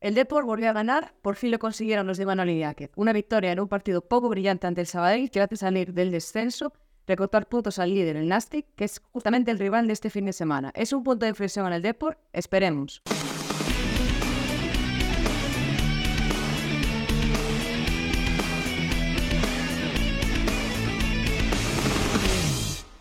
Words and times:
El 0.00 0.14
Depor 0.14 0.46
volvió 0.46 0.70
a 0.70 0.72
ganar, 0.72 1.12
por 1.20 1.36
fin 1.36 1.50
lo 1.50 1.58
consiguieron 1.58 2.06
los 2.06 2.16
de 2.16 2.24
Manuel. 2.24 2.74
Una 2.96 3.12
victoria 3.12 3.52
en 3.52 3.60
un 3.60 3.68
partido 3.68 4.00
poco 4.00 4.30
brillante 4.30 4.66
ante 4.66 4.80
el 4.80 4.86
Sabadell 4.86 5.30
que 5.30 5.42
hace 5.42 5.56
salir 5.56 5.92
del 5.92 6.10
descenso, 6.10 6.72
recortar 7.06 7.50
puntos 7.50 7.78
al 7.78 7.92
líder, 7.92 8.16
el 8.16 8.26
Nastic, 8.26 8.64
que 8.76 8.84
es 8.84 9.00
justamente 9.12 9.50
el 9.50 9.58
rival 9.58 9.86
de 9.86 9.92
este 9.92 10.08
fin 10.08 10.24
de 10.24 10.32
semana. 10.32 10.72
¿Es 10.74 10.94
un 10.94 11.04
punto 11.04 11.26
de 11.26 11.30
inflexión 11.30 11.66
en 11.66 11.74
el 11.74 11.82
Depor? 11.82 12.16
Esperemos. 12.32 13.02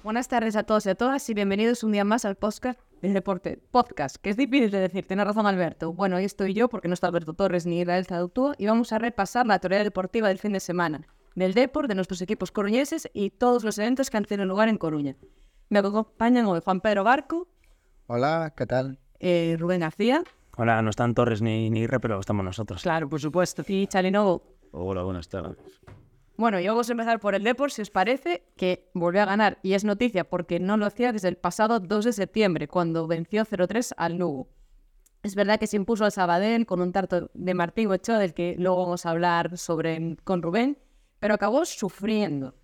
Buenas 0.09 0.27
tardes 0.27 0.55
a 0.55 0.63
todos 0.63 0.87
y 0.87 0.89
a 0.89 0.95
todas 0.95 1.29
y 1.29 1.35
bienvenidos 1.35 1.83
un 1.83 1.91
día 1.91 2.03
más 2.03 2.25
al 2.25 2.33
podcast 2.33 2.79
del 3.03 3.13
deporte. 3.13 3.59
Podcast, 3.69 4.15
que 4.15 4.31
es 4.31 4.37
difícil 4.37 4.71
de 4.71 4.79
decir, 4.79 5.05
tiene 5.05 5.23
razón 5.23 5.45
Alberto. 5.45 5.93
Bueno, 5.93 6.15
hoy 6.15 6.23
estoy 6.23 6.55
yo 6.55 6.67
porque 6.67 6.87
no 6.87 6.95
está 6.95 7.05
Alberto 7.05 7.35
Torres 7.35 7.67
ni 7.67 7.81
Israel 7.81 8.07
Zadutúa 8.07 8.55
y 8.57 8.65
vamos 8.65 8.91
a 8.91 8.97
repasar 8.97 9.45
la 9.45 9.59
teoría 9.59 9.83
deportiva 9.83 10.27
del 10.27 10.39
fin 10.39 10.51
de 10.51 10.61
semana, 10.61 11.05
del 11.35 11.53
deporte, 11.53 11.89
de 11.89 11.93
nuestros 11.93 12.23
equipos 12.23 12.51
coruñeses 12.51 13.07
y 13.13 13.29
todos 13.29 13.63
los 13.63 13.77
eventos 13.77 14.09
que 14.09 14.17
han 14.17 14.25
tenido 14.25 14.47
lugar 14.47 14.67
en 14.67 14.79
Coruña. 14.79 15.15
Me 15.69 15.77
acompañan 15.77 16.47
hoy 16.47 16.59
Juan 16.65 16.81
Pedro 16.81 17.03
Barco. 17.03 17.47
Hola, 18.07 18.51
¿qué 18.57 18.65
tal? 18.65 18.97
Eh, 19.19 19.57
Rubén 19.59 19.81
García. 19.81 20.23
Hola, 20.57 20.81
no 20.81 20.89
están 20.89 21.13
Torres 21.13 21.43
ni, 21.43 21.69
ni 21.69 21.81
Irre, 21.81 21.99
pero 21.99 22.19
estamos 22.19 22.43
nosotros. 22.43 22.81
Claro, 22.81 23.07
por 23.07 23.21
supuesto. 23.21 23.63
Y 23.67 23.85
Chalinovo. 23.85 24.41
Hola, 24.71 25.03
buenas 25.03 25.29
tardes. 25.29 25.57
Bueno, 26.39 26.57
y 26.61 26.67
vamos 26.69 26.87
a 26.87 26.93
empezar 26.93 27.19
por 27.19 27.35
el 27.35 27.43
Depor, 27.43 27.69
si 27.69 27.81
os 27.81 27.89
parece, 27.89 28.45
que 28.55 28.89
volvió 28.93 29.23
a 29.23 29.25
ganar. 29.25 29.59
Y 29.61 29.73
es 29.73 29.83
noticia 29.83 30.23
porque 30.23 30.57
no 30.61 30.77
lo 30.77 30.85
hacía 30.85 31.11
desde 31.11 31.27
el 31.27 31.35
pasado 31.35 31.81
2 31.81 32.05
de 32.05 32.13
septiembre, 32.13 32.69
cuando 32.69 33.07
venció 33.07 33.43
0-3 33.43 33.91
al 33.97 34.15
Lugo. 34.15 34.47
Es 35.21 35.35
verdad 35.35 35.59
que 35.59 35.67
se 35.67 35.75
impuso 35.75 36.05
al 36.05 36.13
Sabadell 36.13 36.65
con 36.65 36.79
un 36.79 36.93
tarto 36.93 37.29
de 37.33 37.53
Martín 37.53 37.91
Ochoa, 37.91 38.19
del 38.19 38.33
que 38.33 38.55
luego 38.57 38.77
vamos 38.77 39.05
a 39.05 39.09
hablar 39.09 39.57
sobre 39.57 40.15
con 40.23 40.41
Rubén, 40.41 40.77
pero 41.19 41.33
acabó 41.33 41.65
sufriendo. 41.65 42.55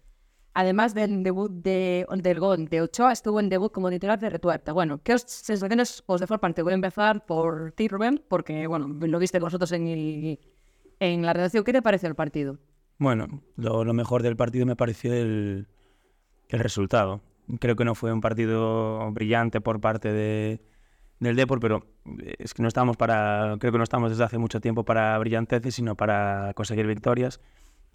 Además 0.53 0.93
del 0.93 1.21
debut 1.21 1.51
de, 1.51 2.07
del 2.15 2.39
gol 2.39 2.69
de 2.69 2.81
Ochoa, 2.81 3.11
estuvo 3.11 3.41
en 3.41 3.49
debut 3.49 3.73
como 3.73 3.89
titular 3.89 4.17
de 4.17 4.29
Retuerta. 4.29 4.71
Bueno, 4.71 5.01
¿qué 5.03 5.19
sensaciones 5.19 6.01
os 6.05 6.21
de 6.21 6.27
parte? 6.27 6.61
Voy 6.61 6.71
a 6.71 6.75
empezar 6.75 7.25
por 7.25 7.73
ti, 7.73 7.89
Rubén, 7.89 8.23
porque 8.29 8.67
bueno, 8.67 8.87
lo 8.87 9.19
viste 9.19 9.37
vosotros 9.37 9.69
en, 9.73 9.87
el, 9.87 10.39
en 11.01 11.25
la 11.25 11.33
redacción. 11.33 11.65
¿Qué 11.65 11.73
te 11.73 11.81
pareció 11.81 12.07
el 12.07 12.15
partido? 12.15 12.57
Bueno, 12.97 13.41
lo, 13.57 13.93
mejor 13.93 14.23
del 14.23 14.37
partido 14.37 14.65
me 14.65 14.75
pareció 14.75 15.13
el, 15.13 15.67
el, 16.47 16.59
resultado. 16.59 17.21
Creo 17.59 17.75
que 17.75 17.83
no 17.83 17.93
fue 17.93 18.13
un 18.13 18.21
partido 18.21 19.11
brillante 19.11 19.59
por 19.59 19.81
parte 19.81 20.13
de, 20.13 20.61
del 21.19 21.35
Depor, 21.35 21.59
pero 21.59 21.85
es 22.39 22.53
que 22.53 22.61
no 22.61 22.69
estamos 22.69 22.95
para, 22.95 23.57
creo 23.59 23.73
que 23.73 23.77
no 23.77 23.83
estamos 23.83 24.11
desde 24.11 24.23
hace 24.23 24.37
mucho 24.37 24.61
tiempo 24.61 24.85
para 24.85 25.17
brillanteces, 25.17 25.75
sino 25.75 25.95
para 25.95 26.53
conseguir 26.55 26.87
victorias. 26.87 27.41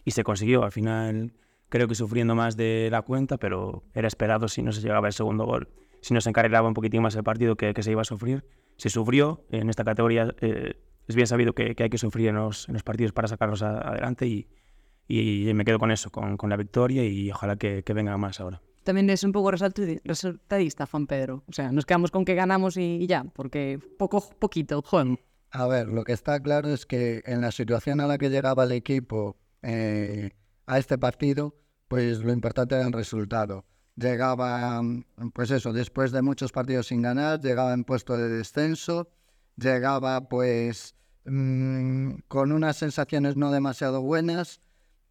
Y 0.05 0.11
se 0.11 0.23
consiguió. 0.23 0.65
Al 0.65 0.73
final, 0.73 1.33
creo 1.71 1.89
que 1.89 1.95
sufriendo 1.95 2.35
más 2.35 2.57
de 2.57 2.89
la 2.91 3.03
cuenta, 3.03 3.39
pero 3.39 3.85
era 3.95 4.07
esperado 4.07 4.49
si 4.49 4.63
no 4.63 4.71
se 4.73 4.83
llegaba 4.83 5.07
el 5.07 5.15
segundo 5.15 5.47
gol. 5.47 5.69
Si 6.03 6.13
no 6.13 6.21
se 6.21 6.29
encarrilaba 6.29 6.69
un 6.69 6.75
poquitín 6.75 7.03
más 7.03 7.17
el 7.17 7.25
partido 7.25 7.57
que, 7.57 7.75
se 7.83 7.91
iba 7.91 8.03
a 8.03 8.05
sufrir. 8.05 8.45
Se 8.77 8.91
sufrió. 8.91 9.45
En 9.51 9.71
esta 9.71 9.85
categoría 9.85 10.35
eh, 10.41 10.75
es 11.09 11.15
bien 11.15 11.27
sabido 11.27 11.55
que, 11.55 11.75
hay 11.79 11.91
que 11.91 11.99
sufrir 11.99 12.29
en 12.29 12.37
los, 12.37 12.69
en 12.69 12.75
los 12.75 12.83
partidos 12.83 13.13
para 13.13 13.29
sacarlos 13.29 13.63
adelante 13.63 14.27
y, 14.27 14.49
y, 15.11 15.53
me 15.55 15.65
quedo 15.65 15.79
con 15.79 15.91
eso, 15.91 16.11
con, 16.11 16.37
con 16.37 16.51
la 16.51 16.57
victoria 16.57 17.05
y 17.05 17.31
ojalá 17.31 17.57
que, 17.57 17.83
que, 17.83 17.93
venga 17.93 18.17
más 18.17 18.41
ahora. 18.41 18.63
También 18.85 19.11
es 19.11 19.25
un 19.25 19.33
poco 19.33 19.51
resultadista, 19.51 20.87
Juan 20.87 21.07
Pedro. 21.07 21.43
O 21.49 21.53
sea, 21.53 21.73
nos 21.73 21.85
quedamos 21.85 22.11
con 22.11 22.25
que 22.25 22.35
ganamos 22.35 22.77
y, 22.77 23.07
ya, 23.07 23.25
porque 23.25 23.81
poco, 23.99 24.25
poquito, 24.39 24.83
Juan. 24.83 25.19
A 25.51 25.67
ver, 25.67 25.89
lo 25.89 26.05
que 26.05 26.13
está 26.13 26.41
claro 26.41 26.69
es 26.73 26.87
que 26.87 27.23
en 27.27 27.41
la 27.41 27.51
situación 27.51 28.01
a 28.01 28.07
la 28.07 28.19
que 28.19 28.31
llegaba 28.31 28.65
el 28.65 28.73
equipo 28.73 29.37
eh, 29.63 30.31
a 30.67 30.79
este 30.79 30.97
partido, 30.97 31.57
pues 31.89 32.21
lo 32.21 32.33
importante 32.33 32.77
era 32.77 32.87
el 32.87 32.93
resultado. 32.93 33.65
Llegaba, 33.97 34.81
pues 35.35 35.51
eso, 35.51 35.73
después 35.73 36.13
de 36.13 36.23
muchos 36.23 36.53
partidos 36.53 36.87
sin 36.87 37.03
ganar, 37.03 37.41
llegaba 37.41 37.75
en 37.75 37.83
puesto 37.85 38.17
de 38.17 38.29
descenso, 38.29 39.11
llegaba 39.57 40.29
pues 40.29 40.95
mmm, 41.25 42.13
con 42.29 42.53
unas 42.53 42.77
sensaciones 42.77 43.37
no 43.37 43.51
demasiado 43.51 44.01
buenas, 44.01 44.61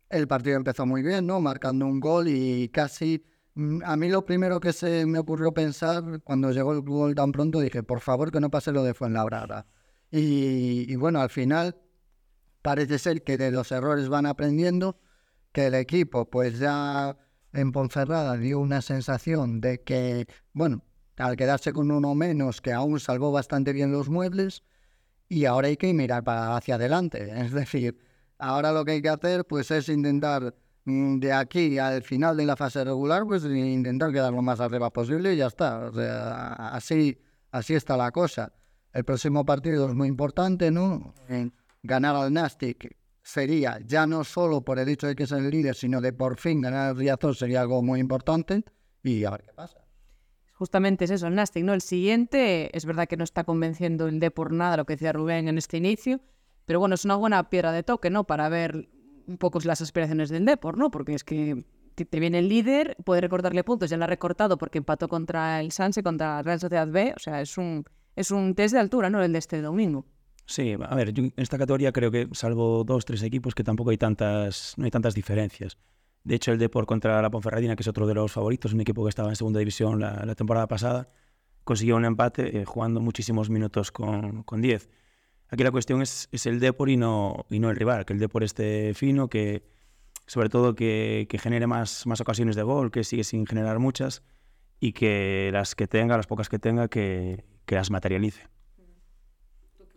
el 0.10 0.28
partido 0.28 0.58
empezó 0.58 0.86
muy 0.86 1.02
bien, 1.04 1.26
¿no? 1.28 1.40
Marcando 1.40 1.86
un 1.86 2.00
gol 2.00 2.28
y 2.28 2.70
casi... 2.70 3.24
Mm, 3.56 3.82
a 3.86 3.96
mí 3.98 4.10
lo 4.10 4.26
primero 4.26 4.60
que 4.60 4.74
se 4.74 5.06
me 5.06 5.20
ocurrió 5.20 5.54
pensar 5.54 6.22
cuando 6.24 6.52
llegó 6.52 6.74
el 6.74 6.82
gol 6.82 7.16
tan 7.16 7.32
pronto, 7.32 7.60
dije, 7.60 7.84
por 7.84 8.00
favor 8.02 8.32
que 8.32 8.40
no 8.40 8.50
pase 8.50 8.72
lo 8.72 8.84
de 8.84 8.94
Fuenlabrada. 8.94 9.68
Y, 10.12 10.96
bueno, 10.96 11.22
al 11.22 11.30
final 11.30 11.78
parece 12.62 13.00
ser 13.00 13.24
que 13.24 13.38
de 13.38 13.52
los 13.52 13.72
errores 13.72 14.10
van 14.10 14.26
aprendiendo, 14.26 15.00
que 15.52 15.68
el 15.68 15.76
equipo 15.76 16.30
pues 16.30 16.60
ya 16.60 17.18
en 17.54 17.72
Ponferrada 17.72 18.38
dio 18.38 18.60
una 18.60 18.82
sensación 18.82 19.62
de 19.62 19.82
que, 19.84 20.28
bueno, 20.54 20.84
al 21.18 21.36
quedarse 21.36 21.74
con 21.74 21.92
uno 21.92 22.16
menos, 22.16 22.62
que 22.62 22.74
aún 22.74 23.00
salvó 23.00 23.32
bastante 23.32 23.74
bien 23.74 23.92
los 23.92 24.10
muebles, 24.10 24.64
y 25.28 25.46
ahora 25.46 25.68
hay 25.68 25.78
que 25.78 25.94
mirar 25.94 26.24
para 26.24 26.56
hacia 26.58 26.76
adelante. 26.76 27.30
Es 27.40 27.52
decir, 27.52 28.00
Ahora 28.40 28.72
lo 28.72 28.86
que 28.86 28.94
hay 28.94 29.02
que 29.02 29.10
hacer 29.10 29.46
pues 29.46 29.70
es 29.70 29.90
intentar 29.90 30.56
mm, 30.86 31.20
de 31.20 31.34
aquí 31.34 31.78
al 31.78 32.02
final 32.02 32.38
de 32.38 32.46
la 32.46 32.56
fase 32.56 32.84
regular, 32.84 33.26
pues 33.28 33.44
intentar 33.44 34.12
quedar 34.12 34.34
lo 34.34 34.42
más 34.42 34.60
arriba 34.62 34.90
posible 34.92 35.34
y 35.34 35.38
ya 35.38 35.48
está. 35.48 35.90
O 35.90 35.94
sea, 35.94 36.54
así, 36.70 37.20
así 37.52 37.76
está 37.76 37.98
la 37.98 38.12
cosa. 38.12 38.52
El 38.94 39.04
próximo 39.04 39.46
partido 39.46 39.88
es 39.88 39.94
muy 39.94 40.08
importante, 40.08 40.72
¿no? 40.72 41.14
ganar 41.84 42.16
al 42.16 42.34
Nastic 42.34 42.98
sería 43.22 43.80
ya 43.86 44.08
no 44.08 44.24
solo 44.24 44.62
por 44.62 44.80
el 44.80 44.90
hecho 44.90 45.08
de 45.08 45.16
que 45.16 45.24
es 45.24 45.32
el 45.32 45.50
líder, 45.50 45.76
sino 45.76 46.02
de 46.02 46.14
por 46.14 46.38
fin 46.38 46.62
ganar 46.62 46.90
al 46.90 46.98
Riazor 46.98 47.36
sería 47.36 47.62
algo 47.62 47.84
muy 47.84 48.00
importante 48.00 48.64
y 49.04 49.24
a 49.24 49.32
ver 49.32 49.44
qué 49.44 49.54
pasa. 49.54 49.78
Justamente 50.54 51.06
es 51.06 51.12
eso, 51.12 51.28
el 51.28 51.36
Nastic, 51.36 51.64
¿no? 51.64 51.74
El 51.74 51.82
siguiente, 51.82 52.76
es 52.76 52.86
verdad 52.86 53.08
que 53.08 53.16
no 53.16 53.24
está 53.24 53.46
convenciendo 53.46 54.08
el 54.08 54.20
de 54.20 54.32
por 54.32 54.52
nada 54.52 54.78
lo 54.78 54.86
que 54.86 54.94
decía 54.94 55.14
Rubén 55.14 55.48
en 55.48 55.58
este 55.58 55.78
inicio, 55.78 56.20
pero 56.70 56.80
bueno, 56.80 56.94
es 56.94 57.04
una 57.04 57.16
buena 57.16 57.50
piedra 57.50 57.72
de 57.72 57.82
toque, 57.82 58.12
¿no? 58.12 58.26
Para 58.26 58.48
ver 58.48 58.90
un 59.26 59.40
poco 59.40 59.60
las 59.64 59.82
aspiraciones 59.82 60.30
del 60.30 60.46
Depor, 60.46 60.78
¿no? 60.78 60.92
Porque 60.92 61.16
es 61.16 61.24
que 61.24 61.66
te 61.96 62.20
viene 62.20 62.38
el 62.38 62.48
líder, 62.48 62.96
puede 63.04 63.22
recortarle 63.22 63.64
puntos, 63.64 63.90
ya 63.90 63.98
lo 63.98 64.04
ha 64.04 64.08
recortado 64.08 64.56
porque 64.60 64.78
empató 64.78 65.08
contra 65.08 65.62
el 65.62 65.72
Sanse, 65.72 66.04
contra 66.04 66.36
la 66.36 66.44
Real 66.44 66.60
Sociedad 66.60 66.88
B, 66.88 67.14
o 67.16 67.20
sea, 67.20 67.42
es 67.42 67.58
un, 67.58 67.86
es 68.16 68.30
un 68.30 68.54
test 68.54 68.76
de 68.76 68.82
altura, 68.82 69.10
¿no? 69.10 69.24
El 69.24 69.34
de 69.34 69.40
este 69.40 69.64
domingo. 69.64 70.06
Sí, 70.46 70.76
a 70.80 70.94
ver, 70.94 71.10
en 71.10 71.34
esta 71.38 71.58
categoría 71.58 71.92
creo 71.92 72.12
que 72.12 72.30
salvo 72.34 72.84
dos, 72.84 73.04
tres 73.04 73.24
equipos 73.24 73.56
que 73.56 73.64
tampoco 73.64 73.90
hay 73.90 73.98
tantas, 73.98 74.76
no 74.78 74.86
hay 74.86 74.92
tantas 74.92 75.16
diferencias. 75.16 75.76
De 76.24 76.36
hecho, 76.36 76.52
el 76.52 76.60
Depor 76.60 76.86
contra 76.86 77.20
la 77.20 77.32
Ponferradina, 77.32 77.76
que 77.76 77.82
es 77.82 77.88
otro 77.88 78.06
de 78.06 78.14
los 78.14 78.32
favoritos, 78.32 78.74
un 78.74 78.82
equipo 78.82 79.04
que 79.04 79.10
estaba 79.10 79.30
en 79.30 79.36
segunda 79.36 79.58
división 79.58 80.00
la, 80.00 80.36
temporada 80.36 80.68
pasada, 80.68 81.10
consiguió 81.64 81.96
un 81.96 82.06
empate 82.06 82.60
eh, 82.60 82.66
jugando 82.66 83.02
muchísimos 83.02 83.50
minutos 83.50 83.92
con, 83.92 84.44
con 84.44 84.62
10. 84.62 84.88
Aquí 85.50 85.64
la 85.64 85.72
cuestión 85.72 86.02
es, 86.02 86.30
es 86.32 86.46
el 86.46 86.60
Depor 86.60 86.90
y 86.90 86.98
no, 86.98 87.46
y 87.50 87.60
no 87.60 87.70
el 87.70 87.76
rival, 87.76 88.06
que 88.06 88.14
el 88.14 88.20
Depor 88.20 88.44
esté 88.44 88.94
fino, 88.94 89.30
que 89.30 89.64
sobre 90.28 90.50
todo 90.50 90.76
que, 90.76 91.26
que, 91.28 91.40
genere 91.40 91.66
más, 91.66 92.06
más 92.06 92.22
ocasiones 92.22 92.56
de 92.56 92.62
gol, 92.62 92.92
que 92.92 93.04
sigue 93.04 93.24
sin 93.24 93.48
generar 93.48 93.80
muchas, 93.80 94.22
y 94.80 94.94
que 94.94 95.50
las 95.52 95.74
que 95.74 95.88
tenga, 95.88 96.18
las 96.18 96.28
pocas 96.28 96.50
que 96.50 96.60
tenga, 96.60 96.88
que, 96.88 97.44
que 97.66 97.76
las 97.76 97.90
materialice. 97.90 98.48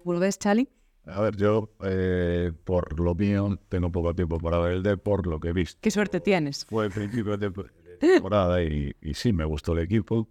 ¿Vuelves, 0.04 0.38
Chali? 0.38 0.68
A 1.04 1.20
ver, 1.20 1.36
yo, 1.36 1.70
eh, 1.84 2.52
por 2.64 2.98
lo 2.98 3.14
mío, 3.14 3.58
tengo 3.68 3.92
poco 3.92 4.14
tiempo 4.14 4.38
para 4.38 4.58
ver 4.58 4.72
el 4.72 4.82
Depor, 4.82 5.26
lo 5.26 5.38
que 5.38 5.48
he 5.48 5.52
visto. 5.52 5.78
¿Qué 5.82 5.90
suerte 5.90 6.20
tienes? 6.20 6.64
Fue 6.64 6.86
el 6.86 6.92
principio 6.92 7.36
de 7.36 7.52
temporada 8.00 8.62
y, 8.62 8.94
y 9.02 9.14
sí, 9.14 9.32
me 9.32 9.44
gustó 9.44 9.72
el 9.72 9.80
equipo. 9.80 10.28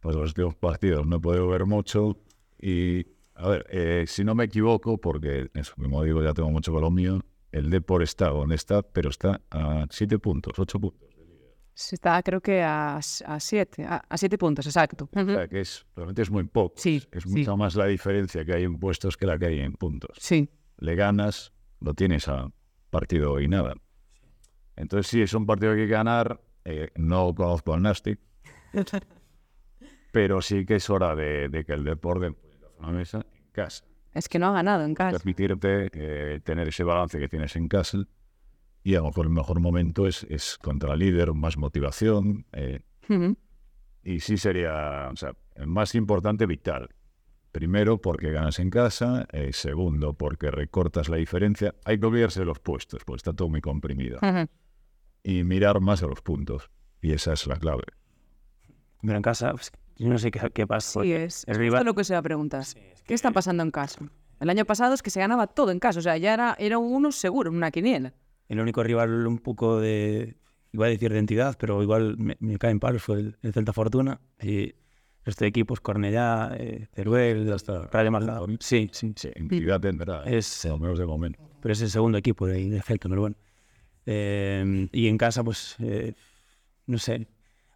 Pues 0.00 0.16
los 0.16 0.30
últimos 0.30 0.54
partidos 0.56 1.06
no 1.06 1.16
he 1.16 1.20
podido 1.20 1.48
ver 1.48 1.66
mucho 1.66 2.16
y 2.60 3.06
a 3.36 3.48
ver, 3.48 3.66
eh, 3.68 4.04
si 4.06 4.24
no 4.24 4.34
me 4.34 4.44
equivoco, 4.44 4.98
porque 4.98 5.50
eso, 5.54 5.74
como 5.76 6.02
digo, 6.02 6.22
ya 6.22 6.32
tengo 6.32 6.50
mucho 6.50 6.72
con 6.72 6.80
lo 6.80 6.90
mío, 6.90 7.20
el 7.52 7.70
Depor 7.70 8.02
está 8.02 8.28
donde 8.28 8.54
está, 8.54 8.82
pero 8.82 9.10
está 9.10 9.40
a 9.50 9.86
siete 9.90 10.18
puntos, 10.18 10.58
ocho 10.58 10.80
puntos. 10.80 11.06
Está, 11.74 12.22
creo 12.22 12.40
que 12.40 12.62
a, 12.62 12.96
a 12.96 13.40
siete, 13.40 13.84
a, 13.84 14.16
siete 14.16 14.38
puntos, 14.38 14.64
exacto. 14.66 15.10
O 15.12 15.24
sea, 15.24 15.46
que 15.46 15.60
es, 15.60 15.84
realmente 15.94 16.22
es 16.22 16.30
muy 16.30 16.44
poco. 16.44 16.74
Sí, 16.78 17.02
es 17.12 17.26
mucho 17.26 17.54
más 17.58 17.76
la 17.76 17.84
diferencia 17.84 18.44
que 18.46 18.54
hay 18.54 18.64
en 18.64 18.78
puestos 18.78 19.18
que 19.18 19.26
la 19.26 19.38
que 19.38 19.46
hay 19.46 19.60
en 19.60 19.74
puntos. 19.74 20.16
Sí. 20.18 20.48
Le 20.78 20.94
ganas, 20.94 21.52
lo 21.80 21.92
tienes 21.92 22.28
a 22.28 22.50
partido 22.88 23.38
y 23.40 23.48
nada. 23.48 23.74
Entonces, 24.76 25.06
sí, 25.06 25.20
es 25.20 25.34
un 25.34 25.44
partido 25.44 25.74
que 25.74 25.82
hay 25.82 25.86
que 25.86 25.92
ganar. 25.92 26.40
Eh, 26.64 26.90
no 26.96 27.34
conozco 27.34 27.74
al 27.74 27.82
Nastic, 27.82 28.18
pero 30.12 30.40
sí 30.40 30.64
que 30.64 30.76
es 30.76 30.88
hora 30.88 31.14
de, 31.14 31.50
de 31.50 31.64
que 31.64 31.74
el 31.74 31.84
deporte 31.84 32.34
una 32.78 32.90
mesa 32.90 33.26
en 33.32 33.50
casa. 33.52 33.84
Es 34.12 34.28
que 34.28 34.38
no 34.38 34.48
ha 34.48 34.52
ganado 34.52 34.84
en 34.84 34.94
casa. 34.94 35.18
Permitirte 35.18 35.90
eh, 35.92 36.40
tener 36.42 36.68
ese 36.68 36.84
balance 36.84 37.18
que 37.18 37.28
tienes 37.28 37.54
en 37.56 37.68
casa 37.68 37.98
y 38.86 38.94
a 38.94 38.98
lo 39.00 39.06
mejor 39.06 39.26
el 39.26 39.32
mejor 39.32 39.58
momento 39.58 40.06
es, 40.06 40.24
es 40.30 40.58
contra 40.58 40.92
el 40.92 41.00
líder, 41.00 41.34
más 41.34 41.56
motivación. 41.56 42.46
Eh, 42.52 42.82
y 44.04 44.20
sí 44.20 44.38
sería, 44.38 45.10
o 45.12 45.16
sea, 45.16 45.32
más 45.66 45.96
importante, 45.96 46.46
vital. 46.46 46.90
Primero, 47.50 48.00
porque 48.00 48.30
ganas 48.30 48.60
en 48.60 48.70
casa. 48.70 49.26
eh, 49.32 49.52
segundo, 49.52 50.12
porque 50.12 50.52
recortas 50.52 51.08
la 51.08 51.16
diferencia. 51.16 51.74
Hay 51.84 51.98
que 51.98 52.06
olvidarse 52.06 52.38
de 52.38 52.46
los 52.46 52.60
puestos, 52.60 53.02
porque 53.04 53.16
está 53.16 53.32
todo 53.32 53.48
muy 53.48 53.60
comprimido. 53.60 54.20
Y 55.24 55.42
mirar 55.42 55.80
más 55.80 56.04
a 56.04 56.06
los 56.06 56.22
puntos. 56.22 56.70
Y 57.02 57.10
esa 57.10 57.32
es 57.32 57.44
la 57.48 57.56
clave. 57.56 57.82
Pero 59.02 59.16
en 59.16 59.22
casa, 59.22 59.50
pues, 59.50 59.72
yo 59.96 60.08
no 60.08 60.18
sé 60.18 60.30
qué, 60.30 60.40
qué 60.52 60.66
pasa. 60.66 60.90
Sí, 60.90 60.94
porque 60.98 61.24
es, 61.24 61.44
el 61.46 61.52
es 61.52 61.58
rival- 61.58 61.78
justo 61.80 61.84
lo 61.84 61.94
que 61.94 62.04
se 62.04 62.12
va 62.14 62.18
a 62.20 62.22
preguntar. 62.22 62.64
¿Qué 63.06 63.14
está 63.14 63.30
pasando 63.30 63.62
en 63.62 63.70
casa? 63.70 64.00
El 64.40 64.50
año 64.50 64.64
pasado 64.64 64.94
es 64.94 65.02
que 65.02 65.10
se 65.10 65.20
ganaba 65.20 65.46
todo 65.46 65.70
en 65.70 65.78
casa, 65.78 65.98
o 66.00 66.02
sea, 66.02 66.16
ya 66.18 66.34
era, 66.34 66.54
era 66.58 66.78
un 66.78 66.92
uno 66.92 67.12
seguro, 67.12 67.50
una 67.50 67.70
quiniela. 67.70 68.12
El 68.48 68.60
único 68.60 68.82
rival 68.82 69.26
un 69.26 69.38
poco 69.38 69.80
de, 69.80 70.36
iba 70.72 70.86
a 70.86 70.88
decir 70.88 71.12
de 71.12 71.18
entidad, 71.18 71.56
pero 71.58 71.82
igual 71.82 72.16
me, 72.18 72.36
me 72.40 72.58
cae 72.58 72.70
en 72.70 72.78
palos 72.80 73.02
fue 73.02 73.16
el, 73.20 73.36
el 73.42 73.52
Celta 73.52 73.72
Fortuna. 73.72 74.20
Y 74.40 74.60
el 74.64 74.74
resto 75.24 75.44
de 75.44 75.48
equipos, 75.48 75.80
Cornellá, 75.80 76.50
eh, 76.58 76.86
Teruel, 76.92 77.48
está. 77.48 77.86
Rayo 77.90 78.12
Majadahonda. 78.12 78.58
Sí, 78.60 78.88
sí, 78.92 79.12
Sí, 79.16 79.30
entidad 79.34 79.80
tendrá. 79.80 80.22
eh, 80.24 80.36
Es- 80.38 80.60
Por 80.62 80.72
lo 80.72 80.78
menos 80.78 80.98
de 80.98 81.06
momento. 81.06 81.40
pero 81.62 81.72
es 81.72 81.80
el 81.80 81.90
segundo 81.90 82.18
equipo 82.18 82.46
de, 82.46 82.68
de 82.68 82.82
Celta, 82.82 83.08
pero 83.08 83.22
bueno. 83.22 83.36
Eh, 84.04 84.88
y 84.92 85.08
en 85.08 85.18
casa, 85.18 85.42
pues, 85.42 85.76
eh, 85.80 86.14
no 86.86 86.98
sé. 86.98 87.26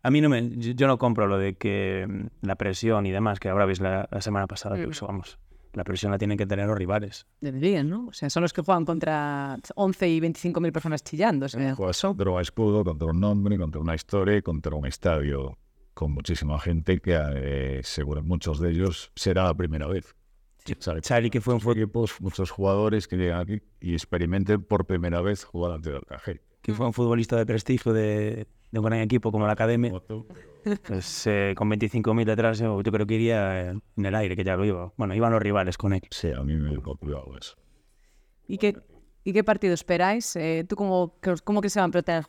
A 0.02 0.10
mí 0.10 0.20
no 0.20 0.28
me, 0.28 0.48
yo, 0.56 0.72
yo 0.72 0.86
no 0.86 0.98
compro 0.98 1.26
lo 1.26 1.36
de 1.38 1.54
que 1.54 2.06
mm, 2.08 2.46
la 2.46 2.56
presión 2.56 3.06
y 3.06 3.10
demás, 3.10 3.38
que 3.40 3.48
ahora 3.48 3.66
veis 3.66 3.80
la, 3.80 4.08
la 4.10 4.20
semana 4.20 4.46
pasada, 4.46 4.76
que 4.76 4.86
Mm. 4.86 4.90
eso, 4.90 5.06
vamos, 5.06 5.38
la 5.72 5.84
presión 5.84 6.10
la 6.10 6.18
tienen 6.18 6.36
que 6.38 6.46
tener 6.46 6.66
los 6.66 6.76
rivales. 6.76 7.26
Deberían, 7.40 7.88
¿no? 7.90 8.06
O 8.08 8.12
sea, 8.12 8.28
son 8.30 8.42
los 8.42 8.52
que 8.52 8.62
juegan 8.62 8.84
contra 8.84 9.56
11 9.76 10.08
y 10.08 10.20
25 10.20 10.60
mil 10.60 10.72
personas 10.72 11.04
chillando. 11.04 11.46
o 11.46 11.48
sea, 11.48 11.74
Juegas 11.74 12.00
contra 12.00 12.30
un 12.30 12.40
escudo, 12.40 12.82
contra 12.84 13.08
un 13.08 13.20
nombre, 13.20 13.56
contra 13.58 13.80
una 13.80 13.94
historia 13.94 14.40
contra 14.42 14.74
un 14.74 14.86
estadio 14.86 15.58
con 15.94 16.12
muchísima 16.12 16.58
gente 16.58 16.98
que 17.00 17.14
eh, 17.34 17.80
seguro 17.82 18.22
muchos 18.22 18.58
de 18.58 18.70
ellos 18.70 19.12
será 19.14 19.44
la 19.44 19.54
primera 19.54 19.86
vez. 19.86 20.14
¿Sabes? 20.78 21.06
Xavi, 21.06 21.30
que 21.30 21.40
fue 21.40 21.54
un 21.54 21.60
Muchos 21.62 21.76
equipos, 21.76 22.20
muchos 22.20 22.50
jugadores 22.50 23.06
que 23.08 23.16
llegan 23.16 23.40
aquí 23.40 23.60
y 23.80 23.92
experimenten 23.94 24.62
por 24.62 24.86
primera 24.86 25.20
vez 25.20 25.44
jugar 25.44 25.72
ante 25.72 25.92
otra 25.92 26.18
gente. 26.18 26.42
que 26.62 26.72
fue 26.74 26.86
un 26.86 26.92
futbolista 26.92 27.36
de 27.36 27.44
prestigio 27.46 27.92
de, 27.92 28.46
de 28.70 28.78
un 28.78 28.84
gran 28.84 29.00
equipo 29.00 29.32
como 29.32 29.46
la 29.46 29.52
Academia, 29.52 29.92
pues 30.86 31.26
eh, 31.26 31.54
con 31.56 31.68
25.000 31.68 32.24
detrás 32.26 32.58
yo, 32.58 32.80
yo 32.82 32.92
creo 32.92 33.06
que 33.06 33.14
iría 33.14 33.70
eh, 33.70 33.78
en 33.96 34.06
el 34.06 34.14
aire, 34.14 34.36
que 34.36 34.44
ya 34.44 34.56
lo 34.56 34.64
iba. 34.64 34.92
Bueno, 34.96 35.14
iban 35.14 35.32
los 35.32 35.42
rivales 35.42 35.76
con 35.76 35.92
él. 35.92 36.02
Sí, 36.10 36.30
a 36.32 36.42
mí 36.42 36.54
me 36.54 36.76
copió 36.80 37.24
eso. 37.38 37.56
¿Y 38.46 38.58
qué, 38.58 38.76
¿Y 39.24 39.32
qué 39.32 39.44
partido 39.44 39.74
esperáis? 39.74 40.34
Eh, 40.36 40.64
¿Tú 40.68 40.76
cómo, 40.76 41.18
que- 41.20 41.34
cómo 41.44 41.60
que 41.60 41.68
se 41.70 41.80
va 41.80 41.86
a 41.86 41.88
plantear 41.88 42.24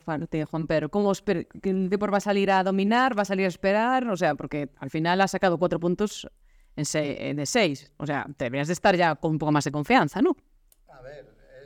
Juan, 0.46 0.66
Pedro? 0.66 0.88
¿Cómo 0.90 1.12
que 1.14 1.70
el 1.70 1.88
Depor 1.88 2.12
va 2.12 2.18
a 2.18 2.20
salir 2.20 2.50
a 2.50 2.62
dominar? 2.62 3.16
¿Va 3.16 3.22
a 3.22 3.26
salir 3.26 3.46
a 3.46 3.48
esperar? 3.48 4.06
O 4.08 4.16
sea, 4.16 4.34
porque 4.34 4.68
al 4.78 4.90
final 4.90 5.20
ha 5.20 5.28
sacado 5.28 5.58
cuatro 5.58 5.80
puntos 5.80 6.28
en 6.76 6.84
se- 6.84 7.34
de 7.34 7.46
seis. 7.46 7.92
O 7.96 8.06
sea, 8.06 8.26
deberías 8.38 8.66
de 8.68 8.72
estar 8.74 8.94
ya 8.96 9.14
con 9.16 9.32
un 9.32 9.38
poco 9.38 9.52
más 9.52 9.64
de 9.64 9.72
confianza, 9.72 10.22
¿no? 10.22 10.36